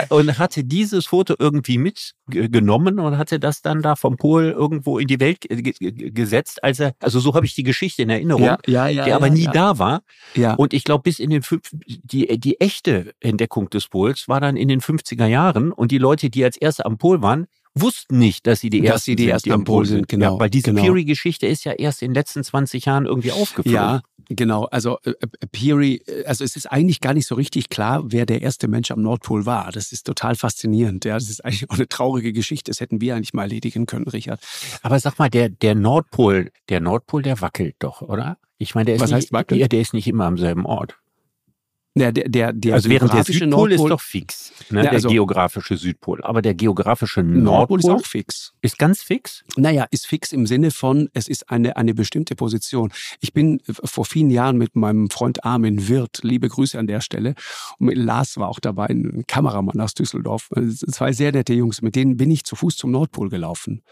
[0.09, 5.07] Und hatte dieses Foto irgendwie mitgenommen und hatte das dann da vom Pol irgendwo in
[5.07, 8.87] die Welt gesetzt, als er, also so habe ich die Geschichte in Erinnerung, ja, ja,
[8.87, 10.01] ja, der aber nie da war.
[10.35, 10.55] Ja.
[10.55, 11.43] Und ich glaube, bis in den
[11.85, 16.29] die, die echte Entdeckung des Pols war dann in den 50er Jahren und die Leute,
[16.29, 19.51] die als erste am Pol waren, wussten nicht, dass sie die ersten, sie die ersten
[19.51, 20.07] am Pol sind.
[20.07, 20.33] Genau.
[20.33, 20.83] Ja, weil diese genau.
[20.83, 23.73] Peary-Geschichte ist ja erst in den letzten 20 Jahren irgendwie aufgeflogen.
[23.73, 24.65] Ja, genau.
[24.65, 28.25] Also äh, äh, Peary, äh, also es ist eigentlich gar nicht so richtig klar, wer
[28.25, 29.71] der erste Mensch am Nordpol war.
[29.71, 31.05] Das ist total faszinierend.
[31.05, 32.69] Ja, das ist eigentlich auch eine traurige Geschichte.
[32.69, 34.39] Das hätten wir eigentlich mal erledigen können, Richard.
[34.81, 38.37] Aber sag mal, der, der Nordpol, der Nordpol, der wackelt doch, oder?
[38.59, 39.59] Ich meine, der ist, Was nicht, heißt wackelt?
[39.59, 40.97] Ja, der ist nicht immer am selben Ort.
[41.95, 44.83] Ja, der, der, der also während der Südpol Nordpol, ist doch fix, ne?
[44.83, 46.23] ja, also, der geografische Südpol.
[46.23, 48.53] Aber der geografische Nordpol, Nordpol ist auch fix.
[48.61, 49.43] Ist ganz fix?
[49.57, 52.91] Naja, ist fix im Sinne von, es ist eine, eine bestimmte Position.
[53.19, 57.35] Ich bin vor vielen Jahren mit meinem Freund Armin Wirth, liebe Grüße an der Stelle,
[57.77, 60.49] und mit Lars war auch dabei, ein Kameramann aus Düsseldorf.
[60.91, 63.83] Zwei sehr nette Jungs, mit denen bin ich zu Fuß zum Nordpol gelaufen.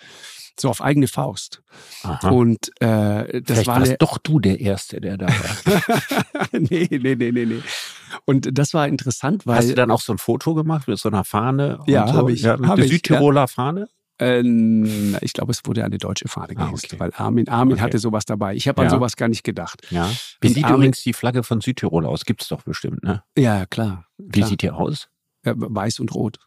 [0.60, 1.62] So auf eigene Faust.
[2.04, 2.30] Aha.
[2.30, 5.80] Und äh, das Vielleicht war warst eine, doch du der Erste, der da war.
[6.52, 7.62] nee, nee, nee, nee, nee.
[8.26, 11.10] Und das war interessant, weil Hast du dann auch so ein Foto gemacht mit so
[11.10, 11.80] einer Fahne?
[11.88, 12.14] Ja, so?
[12.14, 13.88] hab ich, Ja, hab der ich, Südtiroler Fahne?
[14.20, 17.00] ähm, ich glaube, es wurde eine deutsche Fahne Ah, gehisst, okay.
[17.00, 17.82] weil Armin, Armin Okay.
[17.84, 18.54] hatte sowas dabei.
[18.56, 18.92] Ich habe an Ja.
[18.92, 19.88] sowas gar nicht gedacht.
[19.90, 20.10] Ja.
[20.42, 22.26] Wie Und sieht Armin- übrigens die Flagge von Südtirol aus?
[22.26, 23.24] Gibt's doch bestimmt, ne?
[23.38, 24.06] Ja, klar.
[24.18, 24.48] Wie klar.
[24.50, 25.08] sieht die aus?
[25.44, 26.40] Ja, weiß und rot.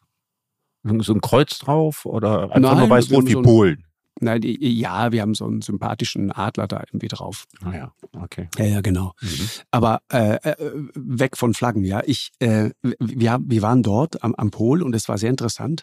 [0.99, 3.45] So ein Kreuz drauf oder einfach Nein, nur weiß wir rot haben wie so ein-
[3.45, 3.85] Polen?
[4.21, 7.47] Nein, die, ja, wir haben so einen sympathischen Adler da irgendwie drauf.
[7.65, 8.49] Ah ja, okay.
[8.59, 9.13] Ja, ja, genau.
[9.21, 9.49] Mhm.
[9.73, 12.01] Aber äh, äh, weg von Flaggen, ja.
[12.07, 15.83] Ich, äh, wir, wir waren dort am, am Pol und es war sehr interessant,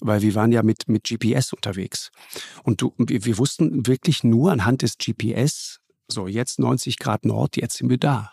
[0.00, 2.10] weil wir waren ja mit, mit GPS unterwegs.
[2.62, 7.56] Und du, wir, wir wussten wirklich nur anhand des GPS, so jetzt 90 Grad Nord,
[7.56, 8.32] jetzt sind wir da.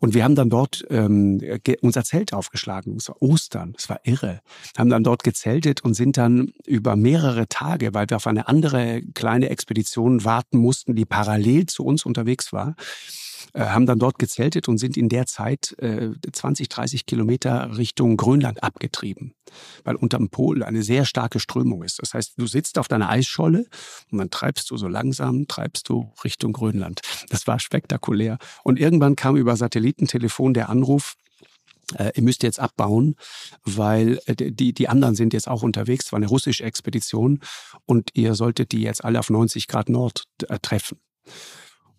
[0.00, 1.40] Und wir haben dann dort ähm,
[1.80, 2.96] unser Zelt aufgeschlagen.
[2.96, 4.40] Es war Ostern, es war irre.
[4.76, 9.02] Haben dann dort gezeltet und sind dann über mehrere Tage, weil wir auf eine andere
[9.14, 12.74] kleine Expedition warten mussten, die parallel zu uns unterwegs war,
[13.54, 18.62] haben dann dort gezeltet und sind in der Zeit äh, 20, 30 Kilometer Richtung Grönland
[18.62, 19.34] abgetrieben,
[19.84, 22.00] weil unterm Pol eine sehr starke Strömung ist.
[22.00, 23.66] Das heißt, du sitzt auf deiner Eisscholle
[24.10, 27.00] und dann treibst du so langsam, treibst du Richtung Grönland.
[27.28, 28.38] Das war spektakulär.
[28.64, 31.16] Und irgendwann kam über Satellitentelefon der Anruf,
[31.98, 33.16] äh, ihr müsst jetzt abbauen,
[33.64, 36.06] weil äh, die, die anderen sind jetzt auch unterwegs.
[36.06, 37.40] Es war eine russische Expedition
[37.86, 40.98] und ihr solltet die jetzt alle auf 90 Grad Nord äh, treffen.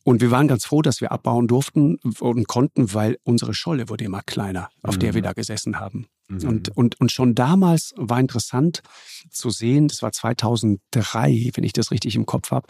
[0.03, 4.03] Und wir waren ganz froh, dass wir abbauen durften und konnten, weil unsere Scholle wurde
[4.03, 5.25] immer kleiner, auf der wir Mhm.
[5.25, 6.07] da gesessen haben.
[6.27, 6.47] Mhm.
[6.47, 8.81] Und, und, und schon damals war interessant
[9.29, 12.67] zu sehen, das war 2003, wenn ich das richtig im Kopf habe,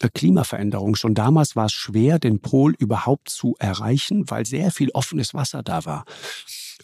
[0.00, 0.94] äh, Klimaveränderung.
[0.96, 5.62] Schon damals war es schwer, den Pol überhaupt zu erreichen, weil sehr viel offenes Wasser
[5.62, 6.04] da war.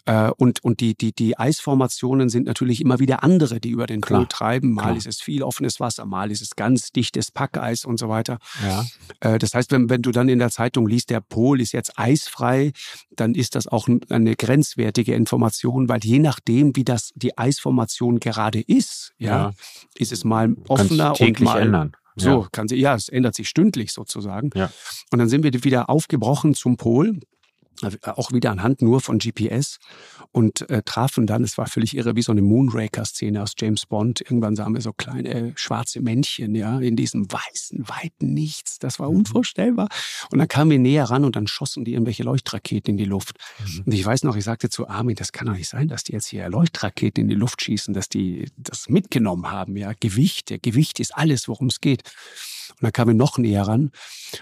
[0.05, 4.01] Äh, Und, und die, die, die Eisformationen sind natürlich immer wieder andere, die über den
[4.01, 4.73] Pol Klar, treiben.
[4.73, 4.97] Mal klar.
[4.97, 8.39] ist es viel offenes Wasser, mal ist es ganz dichtes Packeis und so weiter.
[8.63, 8.85] ja.
[9.21, 11.97] Äh, Das heißt, wenn, wenn du dann in der Zeitung liest, der Pol ist jetzt
[11.97, 12.71] eisfrei,
[13.15, 18.61] dann ist das auch eine grenzwertige Information, weil je nachdem, wie das die Eisformation gerade
[18.61, 19.51] ist, ja, Ja.
[19.95, 21.91] ist es mal offener und mal ändern.
[22.15, 22.47] so Ja.
[22.51, 24.49] kann sie ja, es ändert sich stündlich sozusagen.
[24.55, 24.71] Ja.
[25.11, 27.19] Und dann sind wir wieder aufgebrochen zum Pol.
[27.81, 29.77] Also Auch wieder anhand nur von GPS
[30.31, 34.21] und äh, trafen dann, es war völlig irre, wie so eine Moonraker-Szene aus James Bond.
[34.21, 38.79] Irgendwann sahen wir so kleine schwarze Männchen, ja, in diesem weißen, weiten Nichts.
[38.79, 39.17] Das war Mhm.
[39.17, 39.89] unvorstellbar.
[40.31, 43.37] Und dann kamen wir näher ran und dann schossen die irgendwelche Leuchtraketen in die Luft.
[43.65, 43.83] Mhm.
[43.87, 46.13] Und ich weiß noch, ich sagte zu Armin, das kann doch nicht sein, dass die
[46.13, 49.91] jetzt hier Leuchtraketen in die Luft schießen, dass die das mitgenommen haben, ja.
[49.99, 52.03] Gewicht, der Gewicht ist alles, worum es geht.
[52.73, 53.91] Und dann kamen wir noch näher ran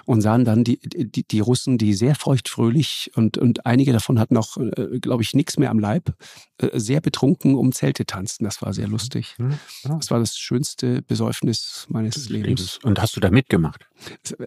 [0.05, 4.37] und sahen dann die, die, die Russen, die sehr feuchtfröhlich und, und einige davon hatten
[4.37, 6.13] auch, äh, glaube ich, nichts mehr am Leib,
[6.57, 8.43] äh, sehr betrunken um Zelte tanzten.
[8.43, 9.35] Das war sehr lustig.
[9.37, 9.59] Mhm.
[9.83, 9.95] Ja.
[9.95, 12.79] Das war das schönste Besäufnis meines Lebens.
[12.83, 13.87] Und hast du da mitgemacht?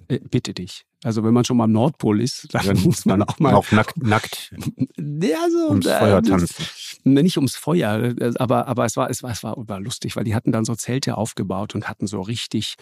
[0.09, 0.87] Äh, Bitte dich.
[1.05, 4.03] Also wenn man schon mal am Nordpol ist, dann muss man auch mal Auch nackt,
[4.03, 4.53] nackt
[4.99, 6.65] ja, so, ums äh, Feuer tanzen.
[7.05, 10.35] Nicht ums Feuer, aber, aber es, war, es, war, es war, war lustig, weil die
[10.35, 12.77] hatten dann so Zelte aufgebaut und hatten so richtig,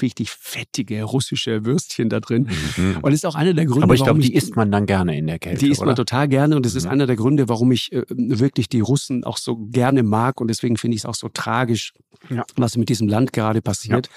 [0.00, 2.48] richtig fettige russische Würstchen da drin.
[2.76, 2.96] Mhm.
[2.96, 4.86] Und das ist auch einer der Gründe, Aber ich warum glaube, die isst man dann
[4.86, 5.60] gerne in der Kälte.
[5.64, 5.96] die isst man oder?
[5.96, 6.90] total gerne und das ist Mhm.
[6.90, 10.76] einer der Gründe, warum ich äh, wirklich die Russen auch so gerne mag und deswegen
[10.76, 11.92] finde ich es auch so tragisch,
[12.28, 12.44] Ja.
[12.56, 14.08] was mit diesem Land gerade passiert.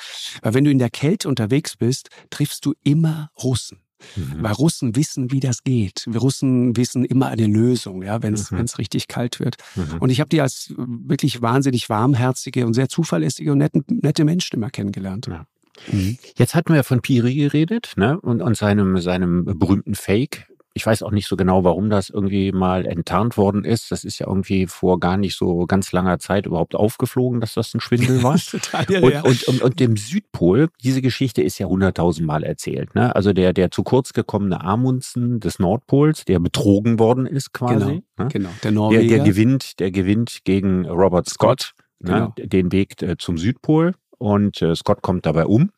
[0.41, 2.94] Weil wenn du in der Kälte unterwegs bist, triffst du immer
[3.43, 3.79] Russen.
[4.15, 4.43] Mhm.
[4.43, 6.05] Weil Russen wissen, wie das geht.
[6.07, 8.57] Wir Russen wissen immer eine Lösung, ja, wenn es Mhm.
[8.57, 9.55] wenn's richtig kalt wird.
[9.75, 9.97] Mhm.
[9.99, 14.25] Und ich habe die als äh, wirklich wahnsinnig warmherzige und sehr zuverlässige und nette, nette
[14.25, 15.27] Menschen immer kennengelernt.
[15.27, 15.45] Ja.
[15.91, 16.17] Mhm.
[16.37, 18.19] Jetzt hatten wir ja von Piri geredet ne?
[18.19, 20.47] und, und seinem, seinem berühmten Fake.
[20.77, 23.91] Ich weiß auch nicht so genau, warum das irgendwie mal enttarnt worden ist.
[23.91, 27.73] Das ist ja irgendwie vor gar nicht so ganz langer Zeit überhaupt aufgeflogen, dass das
[27.73, 28.37] ein Schwindel war.
[28.51, 29.21] Total, ja, Und, ja.
[29.23, 32.93] und, und, und dem Südpol, diese Geschichte ist ja hunderttausendmal erzählt.
[32.93, 33.15] Ne?
[33.15, 38.03] Also der, der zu kurz gekommene Amundsen des Nordpols, der betrogen worden ist quasi.
[38.17, 38.27] Ne?
[38.27, 39.15] Genau, der Der, Norweger.
[39.15, 42.33] der gewinnt, der gewinnt gegen Robert Scott, genau.
[42.37, 45.71] ne, den Weg äh, zum Südpol und äh, Scott kommt dabei um.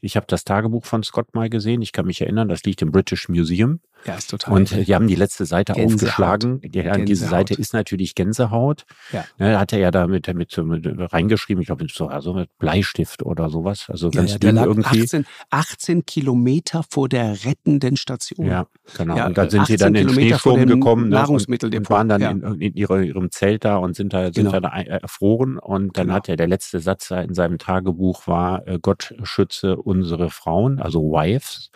[0.00, 1.82] Ich habe das Tagebuch von Scott mal gesehen.
[1.82, 3.80] Ich kann mich erinnern, das liegt im British Museum.
[4.06, 4.54] Ja, ist total.
[4.54, 5.94] Und äh, die haben die letzte Seite Gänsehaut.
[5.94, 6.60] aufgeschlagen.
[6.72, 7.30] Ja, diese Gänsehaut.
[7.30, 8.84] Seite ist natürlich Gänsehaut.
[9.12, 9.24] Ja.
[9.38, 12.50] Ne, da hat er ja da mit, mit, mit reingeschrieben, ich glaube, so also mit
[12.58, 13.86] Bleistift oder sowas.
[13.88, 15.02] Also ja, ganz ja, der dünn irgendwie.
[15.02, 18.46] 18, 18 Kilometer vor der rettenden Station.
[18.46, 19.16] Ja, genau.
[19.16, 22.20] Ja, und dann sind sie 18 dann in den Schneesturm gekommen ne, und, waren dann
[22.20, 22.30] Ja.
[22.30, 24.60] in, in ihre, ihrem Zelt da und sind da, sind Genau.
[24.60, 25.58] da äh, erfroren.
[25.58, 26.16] Und dann Genau.
[26.16, 31.00] hat er, der letzte Satz in seinem Tagebuch war, äh, Gott schütze unsere Frauen, also
[31.00, 31.70] Wives.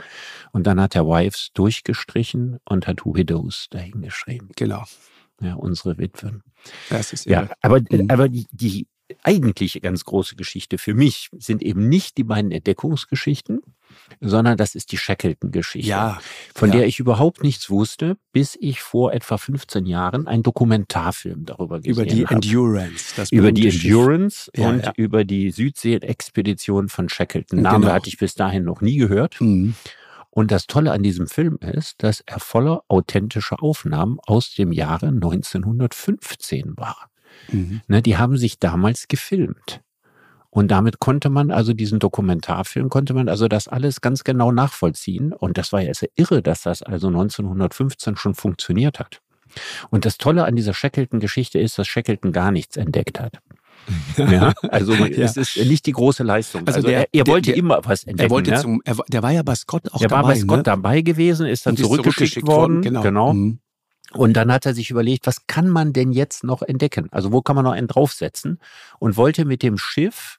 [0.53, 2.18] Und dann hat er Wives durchgestrichen
[2.65, 4.51] und hat Widows dahingeschrieben.
[4.57, 4.85] Genau.
[5.41, 6.43] Ja, unsere Witwen.
[6.91, 7.53] Das ist Ja, irre.
[7.63, 8.11] aber, Mhm.
[8.11, 8.87] aber die, die
[9.23, 13.61] eigentliche ganz große Geschichte für mich sind eben nicht die beiden Entdeckungsgeschichten,
[14.21, 16.21] sondern das ist die Shackleton-Geschichte, Ja,
[16.55, 16.79] von ja.
[16.79, 21.93] der ich überhaupt nichts wusste, bis ich vor etwa 15 Jahren einen Dokumentarfilm darüber gesehen
[21.93, 22.35] über die habe.
[22.35, 23.15] Endurance.
[23.17, 23.69] Das Über die.
[23.69, 24.93] Endurance Ja, und ja.
[24.97, 27.63] über die Südsee-Expedition von Shackleton.
[27.63, 27.93] Name Genau.
[27.93, 29.41] hatte ich bis dahin noch nie gehört.
[29.41, 29.75] Mhm.
[30.31, 35.09] Und das Tolle an diesem Film ist, dass er voller authentischer Aufnahmen aus dem Jahre
[35.09, 37.11] 1915 war.
[37.51, 37.81] Mhm.
[37.89, 39.81] Ne, die haben sich damals gefilmt.
[40.51, 45.33] Und damit konnte man also diesen Dokumentarfilm, konnte man also das alles ganz genau nachvollziehen.
[45.33, 49.21] Und das war ja sehr irre, dass das also 1915 schon funktioniert hat.
[49.91, 53.41] Und das Tolle an dieser Shackleton-Geschichte ist, dass Shackleton gar nichts entdeckt hat.
[54.17, 56.67] Ja, also es ist nicht die große Leistung.
[56.67, 58.29] Also Also, der- er, er der- wollte der- immer was entdecken.
[58.29, 58.61] Er wollte ja.
[58.61, 60.35] zum, er, war- der war ja bei Scott auch er war dabei.
[60.35, 60.63] bei Scott ne?
[60.63, 62.83] dabei gewesen, ist dann ist zurückgeschickt, worden.
[62.83, 63.03] Genau.
[63.03, 63.33] genau.
[63.33, 63.59] Mhm.
[64.15, 67.09] Und dann hat er sich überlegt, was kann man denn jetzt noch entdecken?
[67.11, 68.59] Also wo kann man noch einen draufsetzen?
[68.99, 70.39] Und wollte mit dem Schiff,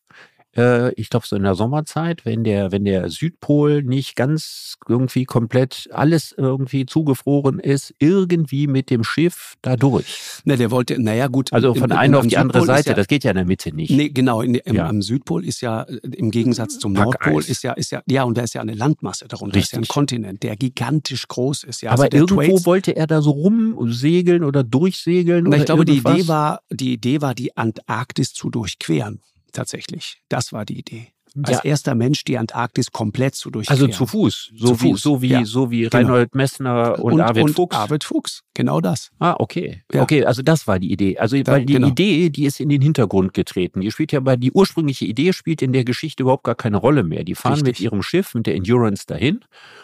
[0.57, 5.25] äh, ich glaube so in der Sommerzeit, wenn der, wenn der Südpol nicht ganz irgendwie
[5.25, 10.05] komplett alles irgendwie zugefroren ist, irgendwie mit dem Schiff da durch.
[10.45, 11.53] Ne, der wollte, naja gut.
[11.53, 13.45] Also von einer auf die andere Südpol ist Seite, Ja, das geht ja in der
[13.45, 13.91] Mitte nicht.
[13.91, 14.41] Nee, genau.
[14.41, 14.87] In, im, Ja.
[14.87, 17.05] Am Südpol ist ja äh, im Gegensatz zum Packeis.
[17.25, 19.77] Nordpol ist ja, ist ja, ja, und da ist ja eine Landmasse darunter, ist ja
[19.77, 19.93] ein Richtig.
[19.93, 21.81] Kontinent, der gigantisch groß ist.
[21.81, 25.43] Ja, Aber also irgendwo Thwaites- wollte er da so rumsegeln oder durchsegeln.
[25.43, 26.15] Na, oder ich glaube, die irgendwas.
[26.17, 29.19] Idee war, die Idee war, die Antarktis zu durchqueren.
[29.53, 30.21] Tatsächlich.
[30.29, 31.07] Das war die Idee.
[31.43, 31.63] Als Ja.
[31.63, 33.79] erster Mensch die Antarktis komplett zu durchqueren.
[33.79, 35.45] Also zu Fuß, so Zu wie Fuß, so wie ja.
[35.45, 35.95] so wie Genau.
[35.95, 37.75] Reinhold Messner und, Arvid Fuchs.
[37.75, 39.11] Arvid Fuchs, genau das.
[39.19, 39.83] Ah, okay.
[39.93, 40.01] Ja.
[40.01, 41.19] Okay, also das war die Idee.
[41.19, 41.89] Also Da- weil die genau.
[41.89, 43.81] Idee, die ist in den Hintergrund getreten.
[43.81, 47.03] Die spielt ja bei die ursprüngliche Idee spielt in der Geschichte überhaupt gar keine Rolle
[47.03, 47.23] mehr.
[47.23, 47.85] Die fahren mit Richtig.
[47.85, 49.41] ihrem Schiff mit der Endurance dahin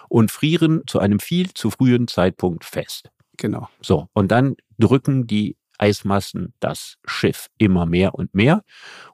[0.10, 3.12] und frieren zu einem viel zu frühen Zeitpunkt fest.
[3.38, 3.70] Genau.
[3.82, 8.64] So, und dann drücken die Eismassen das Schiff immer mehr und mehr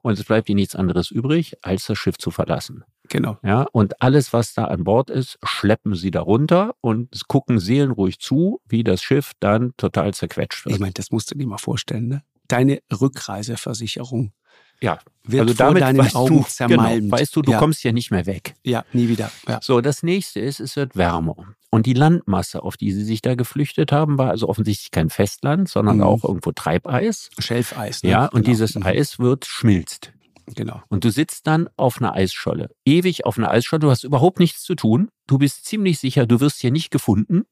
[0.02, 2.84] und es bleibt ihnen nichts anderes übrig, als das Schiff zu verlassen.
[3.10, 3.38] Genau.
[3.44, 8.20] Ja, und alles, was da an Bord ist, schleppen sie da runter und gucken seelenruhig
[8.20, 10.76] zu, wie das Schiff dann total zerquetscht wird.
[10.76, 12.24] Ich meine, das musst du dir mal vorstellen, ne?
[12.48, 14.34] Deine Rückreiseversicherung
[14.82, 16.68] Ja, wird also damit deinen weißt Augen du.
[16.68, 18.56] Genau, weißt du, du ja, kommst ja nicht mehr weg.
[18.64, 19.32] Ja, nie wieder.
[19.48, 19.60] Ja.
[19.62, 21.56] So, das nächste ist, es wird wärmer.
[21.74, 25.70] Und die Landmasse, auf die sie sich da geflüchtet haben, war also offensichtlich kein Festland,
[25.70, 26.04] sondern Mhm.
[26.04, 27.30] auch irgendwo Treibeis.
[27.40, 28.04] Schelfeis.
[28.04, 28.10] Ne?
[28.12, 28.46] Ja, und Genau.
[28.46, 28.84] dieses Mhm.
[28.84, 30.12] Eis wird schmilzt.
[30.54, 30.82] Genau.
[30.90, 32.72] Und du sitzt dann auf einer Eisscholle.
[32.86, 33.80] Ewig auf einer Eisscholle.
[33.80, 35.10] Du hast überhaupt nichts zu tun.
[35.28, 37.44] Du bist ziemlich sicher, du wirst hier nicht gefunden.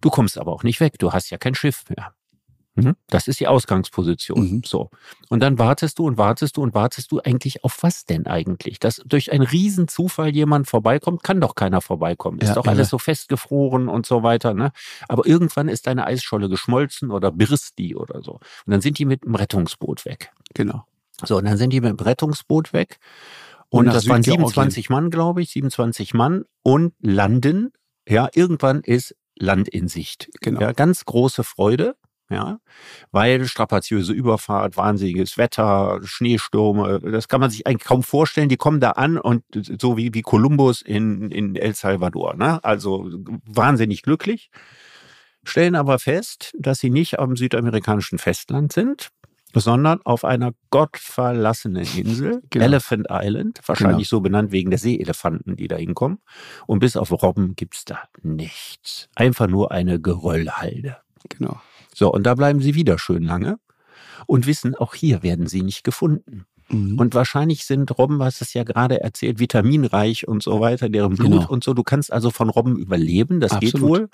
[0.00, 0.94] Du kommst aber auch nicht weg.
[0.98, 2.12] Du hast ja kein Schiff mehr.
[2.84, 2.96] Mhm.
[3.08, 4.40] Das ist die Ausgangsposition.
[4.56, 4.62] Mhm.
[4.64, 4.90] So.
[5.28, 8.78] Und dann wartest du und wartest du und wartest du eigentlich auf was denn eigentlich?
[8.78, 12.38] Dass durch einen Riesenzufall jemand vorbeikommt, kann doch keiner vorbeikommen.
[12.38, 12.74] Ist Ja, doch irre.
[12.76, 14.54] alles so festgefroren und so weiter.
[14.54, 14.72] Ne?
[15.08, 18.32] Aber irgendwann ist deine Eisscholle geschmolzen oder birst die oder so.
[18.32, 20.30] Und dann sind die mit dem Rettungsboot weg.
[20.54, 20.84] Genau.
[21.24, 22.98] So, und dann sind die mit dem Rettungsboot weg.
[23.70, 24.48] Und Und, das waren Südgeorgien.
[24.48, 27.72] 27 Mann, glaube ich, 27 Mann und landen.
[28.08, 30.30] Ja, irgendwann ist Land in Sicht.
[30.40, 30.60] Genau.
[30.60, 31.96] Ja, ganz große Freude.
[32.30, 32.58] Ja,
[33.10, 38.50] weil strapaziöse Überfahrt, wahnsinniges Wetter, Schneestürme, das kann man sich eigentlich kaum vorstellen.
[38.50, 39.44] Die kommen da an und
[39.80, 42.62] so wie, wie Kolumbus in, in El Salvador, ne?
[42.62, 43.08] Also
[43.46, 44.50] wahnsinnig glücklich.
[45.44, 49.08] Stellen aber fest, dass sie nicht am südamerikanischen Festland sind,
[49.54, 52.64] sondern auf einer gottverlassenen Insel, Genau.
[52.66, 56.18] Elephant Island, wahrscheinlich so benannt wegen der Seeelefanten, die da hinkommen.
[56.66, 59.08] Und bis auf Robben gibt's da nichts.
[59.14, 60.98] Einfach nur eine Geröllhalde.
[61.30, 61.58] Genau.
[61.98, 63.58] So, und da bleiben sie wieder schön lange
[64.26, 66.44] und wissen, auch hier werden sie nicht gefunden.
[66.68, 66.96] Mhm.
[66.96, 71.30] Und wahrscheinlich sind Robben, was es ja gerade erzählt, vitaminreich und so weiter, deren Blut
[71.32, 71.48] Genau.
[71.48, 71.74] und so.
[71.74, 73.88] Du kannst also von Robben überleben, das geht Absolut.
[73.88, 74.08] wohl.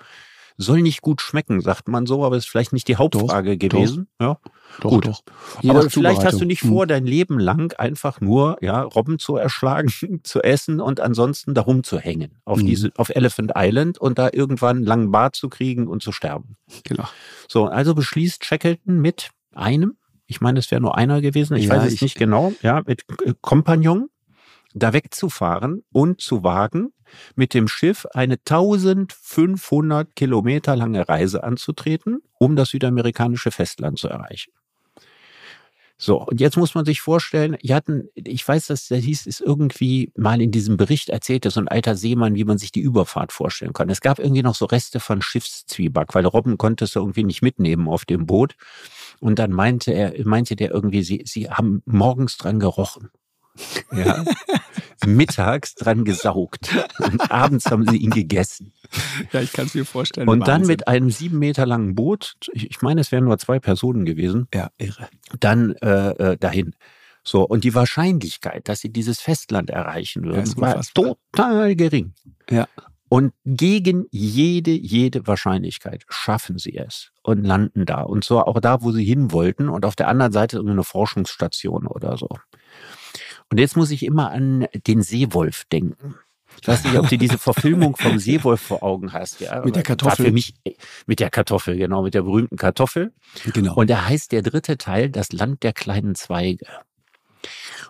[0.56, 4.06] Soll nicht gut schmecken, sagt man so, aber ist vielleicht nicht die Hauptfrage gewesen.
[4.20, 4.38] Ja.
[4.80, 5.06] doch, gut.
[5.06, 5.22] doch.
[5.62, 6.68] Je aber vielleicht hast du nicht Mhm.
[6.68, 9.88] vor, dein Leben lang einfach nur ja, Robben zu erschlagen,
[10.22, 12.66] zu essen und ansonsten darum zu hängen auf Mhm.
[12.66, 16.56] diese auf Elephant Island und da irgendwann einen langen Bart zu kriegen und zu sterben.
[16.84, 17.04] Genau.
[17.48, 19.96] So, also beschließt Shackleton mit einem,
[20.26, 22.82] ich meine, es wäre nur einer gewesen, ich Ja, weiß es ich- nicht genau, ja,
[22.86, 23.04] mit
[23.42, 24.08] Kompagnon,
[24.72, 26.92] da wegzufahren und zu wagen,
[27.34, 34.52] mit dem Schiff eine 1500 Kilometer lange Reise anzutreten, um das südamerikanische Festland zu erreichen.
[35.96, 39.40] So, und jetzt muss man sich vorstellen, die hatten, ich weiß, dass der hieß, ist
[39.40, 43.32] irgendwie mal in diesem Bericht erzählte so ein alter Seemann, wie man sich die Überfahrt
[43.32, 43.88] vorstellen kann.
[43.88, 47.88] Es gab irgendwie noch so Reste von Schiffszwieback, weil Robben konnte es irgendwie nicht mitnehmen
[47.88, 48.56] auf dem Boot.
[49.20, 53.10] Und dann meinte er, meinte der irgendwie, sie, sie haben morgens dran gerochen.
[53.92, 54.24] Ja.
[55.06, 56.70] Mittags dran gesaugt.
[56.98, 58.72] Und abends haben sie ihn gegessen.
[59.32, 60.28] Ja, ich kann es mir vorstellen.
[60.28, 60.66] Und dann Wahnsinn.
[60.72, 64.70] mit einem sieben Meter langen Boot, ich meine, es wären nur zwei Personen gewesen, Ja,
[64.78, 65.08] irre.
[65.40, 66.74] dann äh, äh, dahin.
[67.22, 72.12] So, und die Wahrscheinlichkeit, dass sie dieses Festland erreichen würden, ja, war total gering.
[72.50, 72.68] Ja.
[73.08, 78.00] Und gegen jede, jede Wahrscheinlichkeit schaffen sie es und landen da.
[78.02, 79.68] Und zwar auch da, wo sie hin wollten.
[79.68, 82.28] Und auf der anderen Seite eine Forschungsstation oder so.
[83.50, 86.16] Und jetzt muss ich immer an den Seewolf denken.
[86.60, 89.40] Ich weiß nicht, ob du diese Verfilmung vom Seewolf vor Augen hast.
[89.40, 89.64] Ja?
[89.64, 90.26] Mit der Kartoffel.
[90.26, 90.54] Für mich,
[91.06, 93.12] mit der Kartoffel, genau, mit der berühmten Kartoffel.
[93.52, 93.74] Genau.
[93.74, 96.66] Und da heißt der dritte Teil das Land der kleinen Zweige.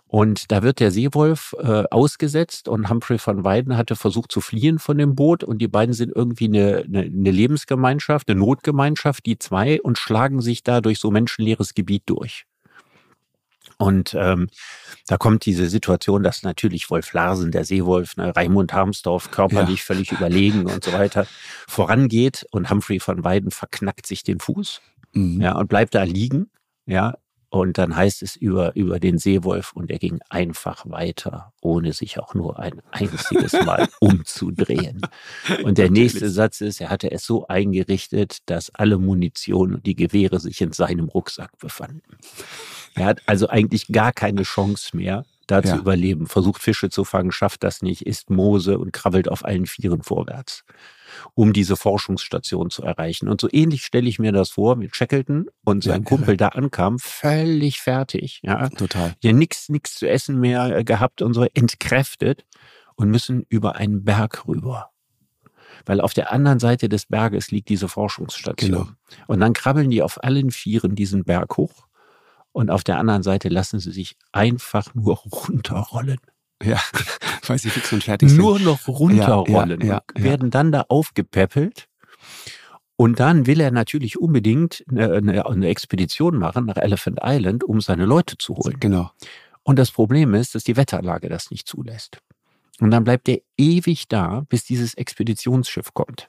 [0.06, 4.78] Und da wird der Seewolf äh, ausgesetzt und Humphrey von Weiden hatte versucht zu fliehen
[4.78, 9.38] von dem Boot und die beiden sind irgendwie eine, eine, eine Lebensgemeinschaft, eine Notgemeinschaft, die
[9.38, 12.46] zwei und schlagen sich da durch so menschenleeres Gebiet durch.
[13.78, 14.48] Und ähm,
[15.06, 19.84] da kommt diese Situation, dass natürlich Wolf Larsen, der Seewolf, ne, Raimund Harmsdorf, körperlich ja.
[19.84, 21.26] völlig überlegen und so weiter,
[21.68, 24.80] vorangeht und Humphrey von Weiden verknackt sich den Fuß
[25.12, 25.40] mhm.
[25.40, 26.50] ja, und bleibt da liegen.
[26.86, 27.14] Ja,
[27.54, 32.18] und dann heißt es über, über den Seewolf und er ging einfach weiter, ohne sich
[32.18, 35.02] auch nur ein einziges Mal umzudrehen.
[35.62, 39.94] Und der nächste Satz ist, er hatte es so eingerichtet, dass alle Munition und die
[39.94, 42.18] Gewehre sich in seinem Rucksack befanden.
[42.94, 45.62] Er hat also eigentlich gar keine Chance mehr, da ja.
[45.62, 46.26] zu überleben.
[46.26, 50.64] Versucht Fische zu fangen, schafft das nicht, isst Moose und krabbelt auf allen Vieren vorwärts
[51.34, 53.28] um diese Forschungsstation zu erreichen.
[53.28, 56.36] Und so ähnlich stelle ich mir das vor mit Shackleton und sein ja, Kumpel ja.
[56.36, 58.68] da ankam, völlig fertig, ja.
[58.68, 59.14] Total.
[59.22, 62.44] Ja, nichts, nichts zu essen mehr äh, gehabt und so entkräftet
[62.96, 64.90] und müssen über einen Berg rüber.
[65.86, 68.70] Weil auf der anderen Seite des Berges liegt diese Forschungsstation.
[68.70, 68.88] Genau.
[69.26, 71.86] Und dann krabbeln die auf allen Vieren diesen Berg hoch
[72.54, 75.16] und auf der anderen Seite lassen sie sich einfach nur
[75.48, 76.20] runterrollen.
[76.62, 76.80] Ja,
[77.46, 78.38] weil sie fix und fertig sind.
[78.38, 81.88] Nur noch runterrollen ja, ja, ja, werden dann da aufgepäppelt.
[82.96, 87.80] Und dann will er natürlich unbedingt eine, eine, eine, Expedition machen nach Elephant Island, um
[87.80, 88.78] seine Leute zu holen.
[88.78, 89.10] Genau.
[89.64, 92.18] Und das Problem ist, dass die Wetterlage das nicht zulässt.
[92.78, 96.28] Und dann bleibt er ewig da, bis dieses Expeditionsschiff kommt.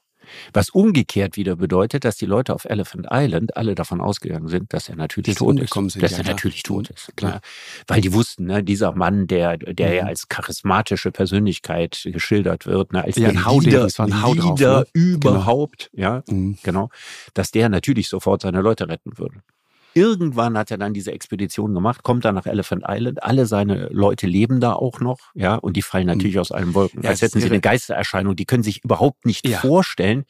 [0.54, 4.90] Was umgekehrt wieder bedeutet, dass die Leute auf Elephant Island alle davon ausgegangen sind, dass
[4.90, 5.74] er natürlich tot ist.
[5.74, 6.36] Sind, dass ja, er klar.
[6.36, 7.16] natürlich tot ist.
[7.16, 7.42] Klar.
[7.88, 9.96] Weil die wussten, ne, dieser Mann, der, der mhm.
[9.96, 14.86] ja als charismatische Persönlichkeit geschildert wird, ne, als ja, der Leader, Leader drauf, ne?
[14.94, 16.04] überhaupt, genau.
[16.04, 16.58] ja, Mhm.
[16.64, 16.90] genau,
[17.34, 19.42] dass der natürlich sofort seine Leute retten würde.
[19.98, 23.24] Irgendwann hat er dann diese Expedition gemacht, kommt dann nach Elephant Island.
[23.24, 26.14] Alle seine Leute leben da auch noch, ja, und die fallen Mhm.
[26.14, 27.02] natürlich aus allen Wolken.
[27.02, 28.36] Ja, als hätten sie eine Geistererscheinung.
[28.36, 29.60] Die können sich überhaupt nicht Ja.
[29.60, 30.26] vorstellen,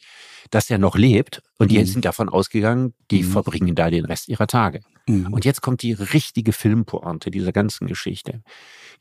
[0.51, 1.41] dass er noch lebt.
[1.57, 1.85] Und die Mhm.
[1.87, 3.31] sind davon ausgegangen, die Mhm.
[3.31, 4.81] verbringen da den Rest ihrer Tage.
[5.07, 5.33] Mhm.
[5.33, 8.43] Und jetzt kommt die richtige Filmpointe dieser ganzen Geschichte.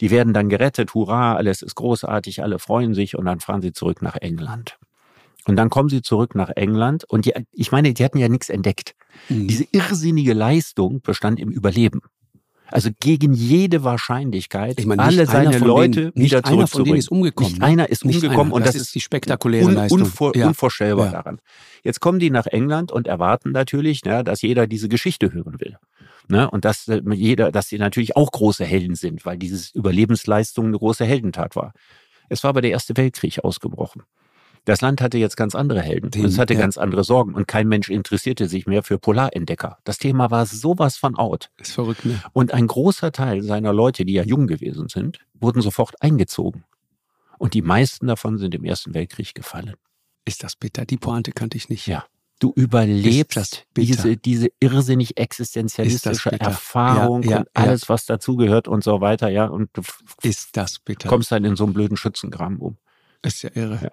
[0.00, 3.72] Die werden dann gerettet, hurra, alles ist großartig, alle freuen sich und dann fahren sie
[3.72, 4.78] zurück nach England.
[5.46, 8.48] Und dann kommen sie zurück nach England und die, ich meine, die hatten ja nichts
[8.48, 8.94] entdeckt.
[9.28, 9.48] Mhm.
[9.48, 12.00] Diese irrsinnige Leistung bestand im Überleben.
[12.68, 16.96] Also gegen jede Wahrscheinlichkeit, Ich meine, alle seine Leute denen, wieder nicht einer von denen
[16.96, 17.52] ist umgekommen.
[17.52, 17.66] Nicht ne?
[17.66, 18.54] einer ist Nicht umgekommen einer.
[18.54, 20.00] und das, ist die spektakuläre un, Leistung.
[20.00, 20.46] unvor, ja.
[20.46, 21.12] unvorstellbar Ja.
[21.12, 21.40] daran.
[21.82, 25.76] Jetzt kommen die nach England und erwarten natürlich, ne, dass jeder diese Geschichte hören will.
[26.26, 30.66] Ne, und dass äh, jeder, dass sie natürlich auch große Helden sind, weil dieses Überlebensleistung
[30.68, 31.74] eine große Heldentat war.
[32.30, 34.04] Es war aber der Erste Weltkrieg ausgebrochen.
[34.64, 36.10] Das Land hatte jetzt ganz andere Helden.
[36.10, 36.60] Den- es hatte ja.
[36.60, 39.78] ganz andere Sorgen und kein Mensch interessierte sich mehr für Polarentdecker.
[39.84, 41.50] Das Thema war sowas von out.
[41.58, 42.22] Ist verrückt, ne?
[42.32, 46.64] Und ein großer Teil seiner Leute, die ja jung gewesen sind, wurden sofort eingezogen.
[47.38, 49.74] Und die meisten davon sind im Ersten Weltkrieg gefallen.
[50.24, 50.86] Ist das bitter?
[50.86, 51.86] Die Pointe kannte ich nicht.
[51.86, 52.04] Ja.
[52.40, 56.32] Du überlebst diese, diese irrsinnig existenzialistische?
[56.40, 59.46] Erfahrung Ja, ja, und alles, was dazugehört und so weiter, ja.
[59.46, 59.82] Und du
[60.22, 61.08] Ist das bitter?
[61.08, 62.76] kommst dann in so einen blöden Schützengraben um.
[63.22, 63.78] Ist ja irre.
[63.84, 63.90] Ja.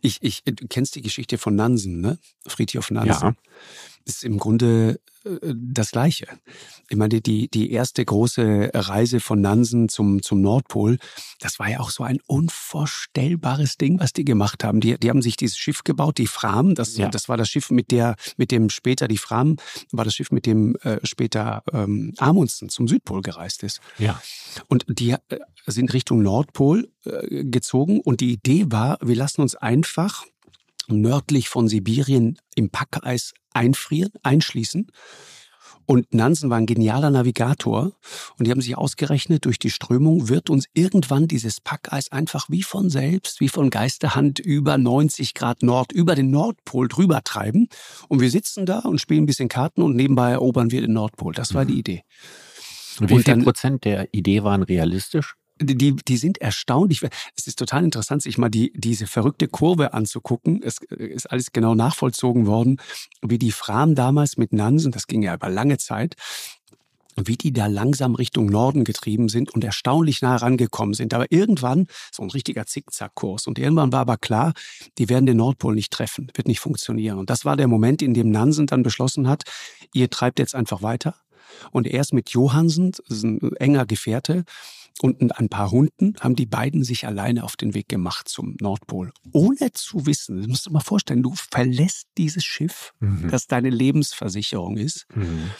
[0.00, 2.18] Ich, ich, du kennst die Geschichte von Nansen, ne?
[2.46, 3.28] Friedhof Nansen.
[3.28, 3.34] Ja.
[4.04, 5.00] Ist im Grunde
[5.54, 6.26] das Gleiche.
[6.88, 10.98] Ich meine, die, die erste große Reise von Nansen zum, zum Nordpol,
[11.40, 14.80] das war ja auch so ein unvorstellbares Ding, was die gemacht haben.
[14.80, 17.08] Die, die haben sich dieses Schiff gebaut, die Fram, das, Ja.
[17.08, 19.56] das war das Schiff, mit der, mit dem später die Fram,
[19.92, 23.80] war das Schiff, mit dem äh, später ähm, Amundsen zum Südpol gereist ist.
[23.98, 24.20] Ja.
[24.68, 25.18] Und die äh,
[25.66, 30.24] sind Richtung Nordpol äh, gezogen und die Idee war, wir lassen uns einfach
[30.88, 34.90] nördlich von Sibirien im Packeis einfrieren, einschließen.
[35.90, 37.92] Und Nansen war ein genialer Navigator
[38.36, 42.62] und die haben sich ausgerechnet, durch die Strömung wird uns irgendwann dieses Packeis einfach wie
[42.62, 47.68] von selbst, wie von Geisterhand über 90 Grad Nord, über den Nordpol drüber treiben.
[48.08, 51.32] Und wir sitzen da und spielen ein bisschen Karten und nebenbei erobern wir den Nordpol.
[51.32, 52.02] Das war die Idee.
[53.00, 55.36] Und wie Und viel dann- Prozent der Idee waren realistisch?
[55.60, 57.02] Die, die sind erstaunlich.
[57.36, 60.62] Es ist total interessant, sich mal die, diese verrückte Kurve anzugucken.
[60.62, 62.78] Es ist alles genau nachvollzogen worden,
[63.22, 66.16] wie die Fram damals mit Nansen, das ging ja über lange Zeit,
[67.26, 71.14] wie die da langsam Richtung Norden getrieben sind und erstaunlich nah rangekommen sind.
[71.14, 73.46] Aber irgendwann, so ein richtiger Zickzackkurs.
[73.46, 74.52] Und irgendwann war aber klar,
[74.98, 77.18] die werden den Nordpol nicht treffen, wird nicht funktionieren.
[77.18, 79.44] Und das war der Moment, in dem Nansen dann beschlossen hat,
[79.92, 81.16] ihr treibt jetzt einfach weiter.
[81.72, 84.44] Und erst mit Johansen, das ist ein enger Gefährte,
[85.00, 89.12] und ein paar Hunden haben die beiden sich alleine auf den Weg gemacht zum Nordpol.
[89.32, 93.28] Ohne zu wissen, das musst du dir mal vorstellen, du verlässt dieses Schiff, mhm.
[93.30, 95.06] das deine Lebensversicherung ist.
[95.14, 95.50] Mhm.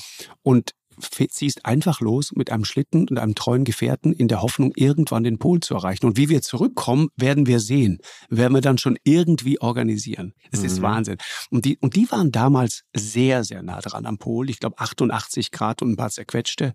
[0.42, 5.24] Und ziehst einfach los mit einem Schlitten und einem treuen Gefährten in der Hoffnung, irgendwann
[5.24, 6.06] den Pol zu erreichen.
[6.06, 7.98] Und wie wir zurückkommen, werden wir sehen.
[8.28, 10.34] Werden wir dann schon irgendwie organisieren.
[10.50, 10.66] Es mhm.
[10.66, 11.16] ist Wahnsinn.
[11.50, 14.50] Und die, und die waren damals sehr, sehr nah dran am Pol.
[14.50, 16.74] Ich glaube 88 Grad und ein paar zerquetschte.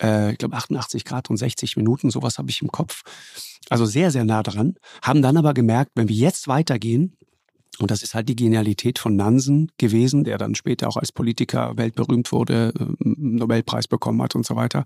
[0.00, 3.02] Äh, ich glaube 88 Grad und 60 Minuten, sowas habe ich im Kopf.
[3.70, 4.74] Also sehr, sehr nah dran.
[5.02, 7.16] Haben dann aber gemerkt, wenn wir jetzt weitergehen,
[7.80, 11.76] und das ist halt die Genialität von Nansen gewesen, der dann später auch als Politiker
[11.76, 14.84] weltberühmt wurde, äh, Nobelpreis bekommen hat und so weiter.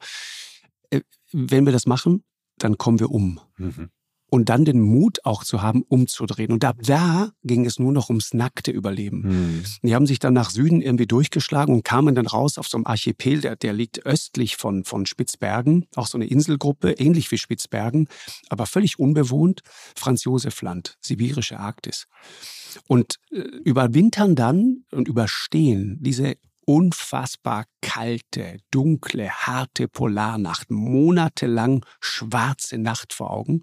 [0.90, 1.00] Äh,
[1.32, 2.24] wenn wir das machen,
[2.58, 3.40] dann kommen wir um.
[3.56, 3.90] Mhm.
[4.32, 6.52] Und dann den Mut auch zu haben, umzudrehen.
[6.52, 9.20] Und ab da ging es nur noch ums nackte Überleben.
[9.20, 9.64] Mhm.
[9.82, 12.86] Die haben sich dann nach Süden irgendwie durchgeschlagen und kamen dann raus auf so einem
[12.86, 18.08] Archipel, der, der liegt östlich von, von Spitzbergen, auch so eine Inselgruppe, ähnlich wie Spitzbergen,
[18.48, 19.60] aber völlig unbewohnt,
[19.94, 22.06] Franz Josef Land, sibirische Arktis
[22.86, 33.12] und äh, überwintern dann und überstehen diese unfassbar kalte, dunkle, harte Polarnacht, monatelang schwarze Nacht
[33.12, 33.60] vor Augen.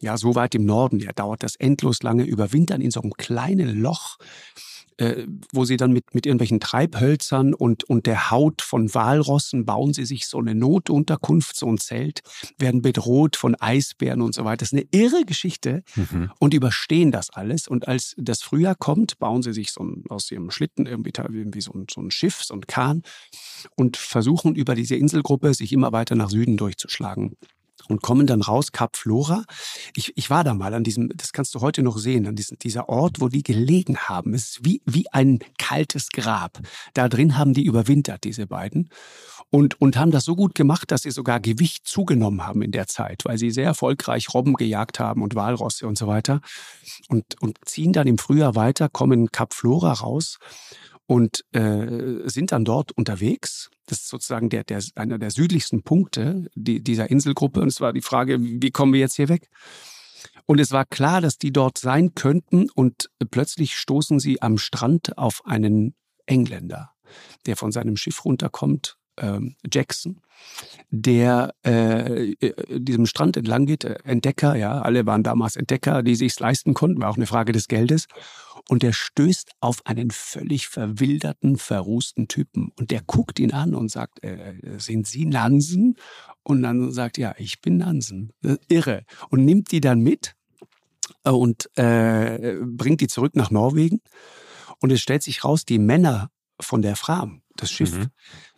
[0.00, 3.80] Ja, so weit im Norden, ja, dauert das endlos lange, überwintern in so einem kleinen
[3.80, 4.18] Loch
[5.02, 9.92] äh, wo sie dann mit, mit irgendwelchen Treibhölzern und, und der Haut von Walrossen bauen
[9.92, 12.20] sie sich so eine Notunterkunft, so ein Zelt,
[12.56, 14.58] werden bedroht von Eisbären und so weiter.
[14.58, 16.30] Das ist eine irre Geschichte mhm.
[16.38, 17.66] und überstehen das alles.
[17.66, 21.62] Und als das Frühjahr kommt, bauen sie sich so ein, aus ihrem Schlitten irgendwie, irgendwie
[21.62, 23.02] so, ein, so ein Schiff, so ein Kahn
[23.74, 27.36] und versuchen über diese Inselgruppe sich immer weiter nach Süden durchzuschlagen
[27.88, 29.44] und kommen dann raus, Cap Flora.
[29.96, 32.58] Ich, ich war da mal an diesem, das kannst du heute noch sehen, an diesem,
[32.58, 34.34] dieser Ort, wo die gelegen haben.
[34.34, 36.60] Es ist wie, wie ein kaltes Grab.
[36.94, 38.88] Da drin haben die überwintert, diese beiden.
[39.50, 42.86] Und, und haben das so gut gemacht, dass sie sogar Gewicht zugenommen haben in der
[42.86, 46.40] Zeit, weil sie sehr erfolgreich Robben gejagt haben und Walrosse und so weiter.
[47.08, 50.38] Und, und ziehen dann im Frühjahr weiter, kommen Cap Flora raus
[51.06, 53.70] und äh, sind dann dort unterwegs.
[53.92, 57.60] Das ist sozusagen der, der, einer der südlichsten Punkte die, dieser Inselgruppe.
[57.60, 59.50] Und es war die Frage, wie kommen wir jetzt hier weg?
[60.46, 62.70] Und es war klar, dass die dort sein könnten.
[62.70, 66.92] Und plötzlich stoßen sie am Strand auf einen Engländer,
[67.44, 70.22] der von seinem Schiff runterkommt, ähm, Jackson,
[70.88, 76.14] der äh, äh diesem Strand entlang geht, äh, Entdecker, ja, alle waren damals Entdecker, die
[76.14, 78.06] sich leisten konnten, war auch eine Frage des Geldes
[78.68, 82.72] und er stößt auf einen völlig verwilderten, verrußten Typen.
[82.78, 85.96] Und der guckt ihn an und sagt, äh, sind Sie Nansen?
[86.42, 88.32] Und dann sagt, ja, ich bin Nansen.
[88.68, 89.04] Irre.
[89.30, 90.34] Und nimmt die dann mit
[91.24, 94.00] äh, und äh, bringt die zurück nach Norwegen.
[94.80, 98.08] Und es stellt sich raus, die Männer von der Fram, das Schiff, mhm.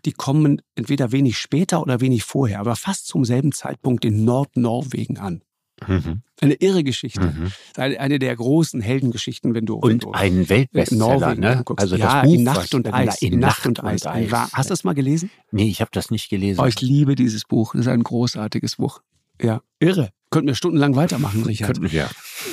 [0.05, 5.19] die kommen entweder wenig später oder wenig vorher, aber fast zum selben Zeitpunkt in Nordnorwegen
[5.19, 5.43] an.
[5.87, 6.23] Mhm.
[6.41, 7.21] Eine irre Geschichte.
[7.21, 7.53] Mhm.
[7.77, 9.77] Eine, eine, der großen Heldengeschichten, wenn du.
[9.77, 11.65] Und wenn du ein Weltbestseller, ne?
[11.77, 13.23] Also ja, das Buch, in Nacht und Eis.
[13.23, 14.07] In, Nacht und Eis.
[14.07, 14.31] Eis.
[14.33, 15.31] Hast du das mal gelesen?
[15.51, 16.61] Nee, ich habe das nicht gelesen.
[16.61, 17.73] Oh, ich liebe dieses Buch.
[17.73, 19.01] Das ist ein großartiges Buch.
[19.41, 20.11] Ja, irre.
[20.35, 21.75] Könnten wir stundenlang weitermachen, Richard.
[21.75, 22.11] Könnten wir.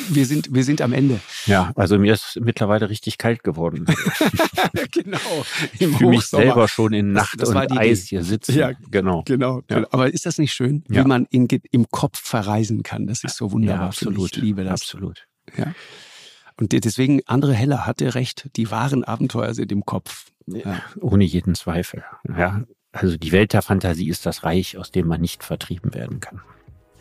[0.09, 1.19] Wir sind, wir sind am Ende.
[1.47, 3.86] Ja, also mir ist mittlerweile richtig kalt geworden.
[4.91, 5.17] genau.
[5.79, 8.55] Ich fühle mich selber schon in Nacht das, das und Eis hier sitzen.
[8.55, 9.23] Ja, genau.
[9.25, 9.63] Genau.
[9.67, 9.88] Ja.
[9.89, 11.03] Aber ist das nicht schön, ja.
[11.03, 13.07] wie man in, im Kopf verreisen kann?
[13.07, 13.82] Das ist so wunderbar.
[13.82, 14.38] Ja, absolut.
[14.38, 14.82] Ich liebe das.
[14.82, 15.25] Absolut.
[15.57, 15.73] Ja.
[16.57, 20.27] Und deswegen, Andre Heller hatte recht, die wahren Abenteuer sind im Kopf.
[20.45, 20.84] Ja.
[20.99, 22.03] Ohne jeden Zweifel.
[22.38, 22.63] Ja.
[22.91, 26.41] Also die Welt der Fantasie ist das Reich, aus dem man nicht vertrieben werden kann.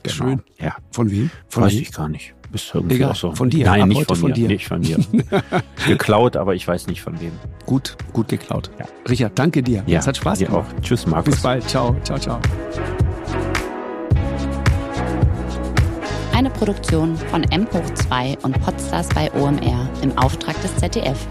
[0.02, 0.14] Genau.
[0.14, 0.42] Schön.
[0.58, 0.76] Ja.
[0.90, 1.30] Von wem?
[1.48, 2.34] Von weiß ich gar nicht.
[2.50, 3.32] Bist irgendwie Egal, auch so.
[3.32, 3.64] Von dir.
[3.64, 4.48] Nein, nicht von, von, dir.
[4.48, 4.98] Nicht von dir.
[5.86, 7.30] geklaut, aber ich weiß nicht von wem.
[7.64, 8.70] Gut, gut geklaut.
[8.78, 8.86] Ja.
[9.08, 9.84] Richard, danke dir.
[9.86, 10.66] Ja, es hat Spaß gemacht.
[10.76, 10.82] Auch.
[10.82, 11.34] Tschüss, Markus.
[11.34, 11.68] Bis bald.
[11.68, 12.40] Ciao, ciao, ciao.
[16.32, 21.28] Eine Produktion von M hoch 2 und Podstars bei OMR im Auftrag des ZDF.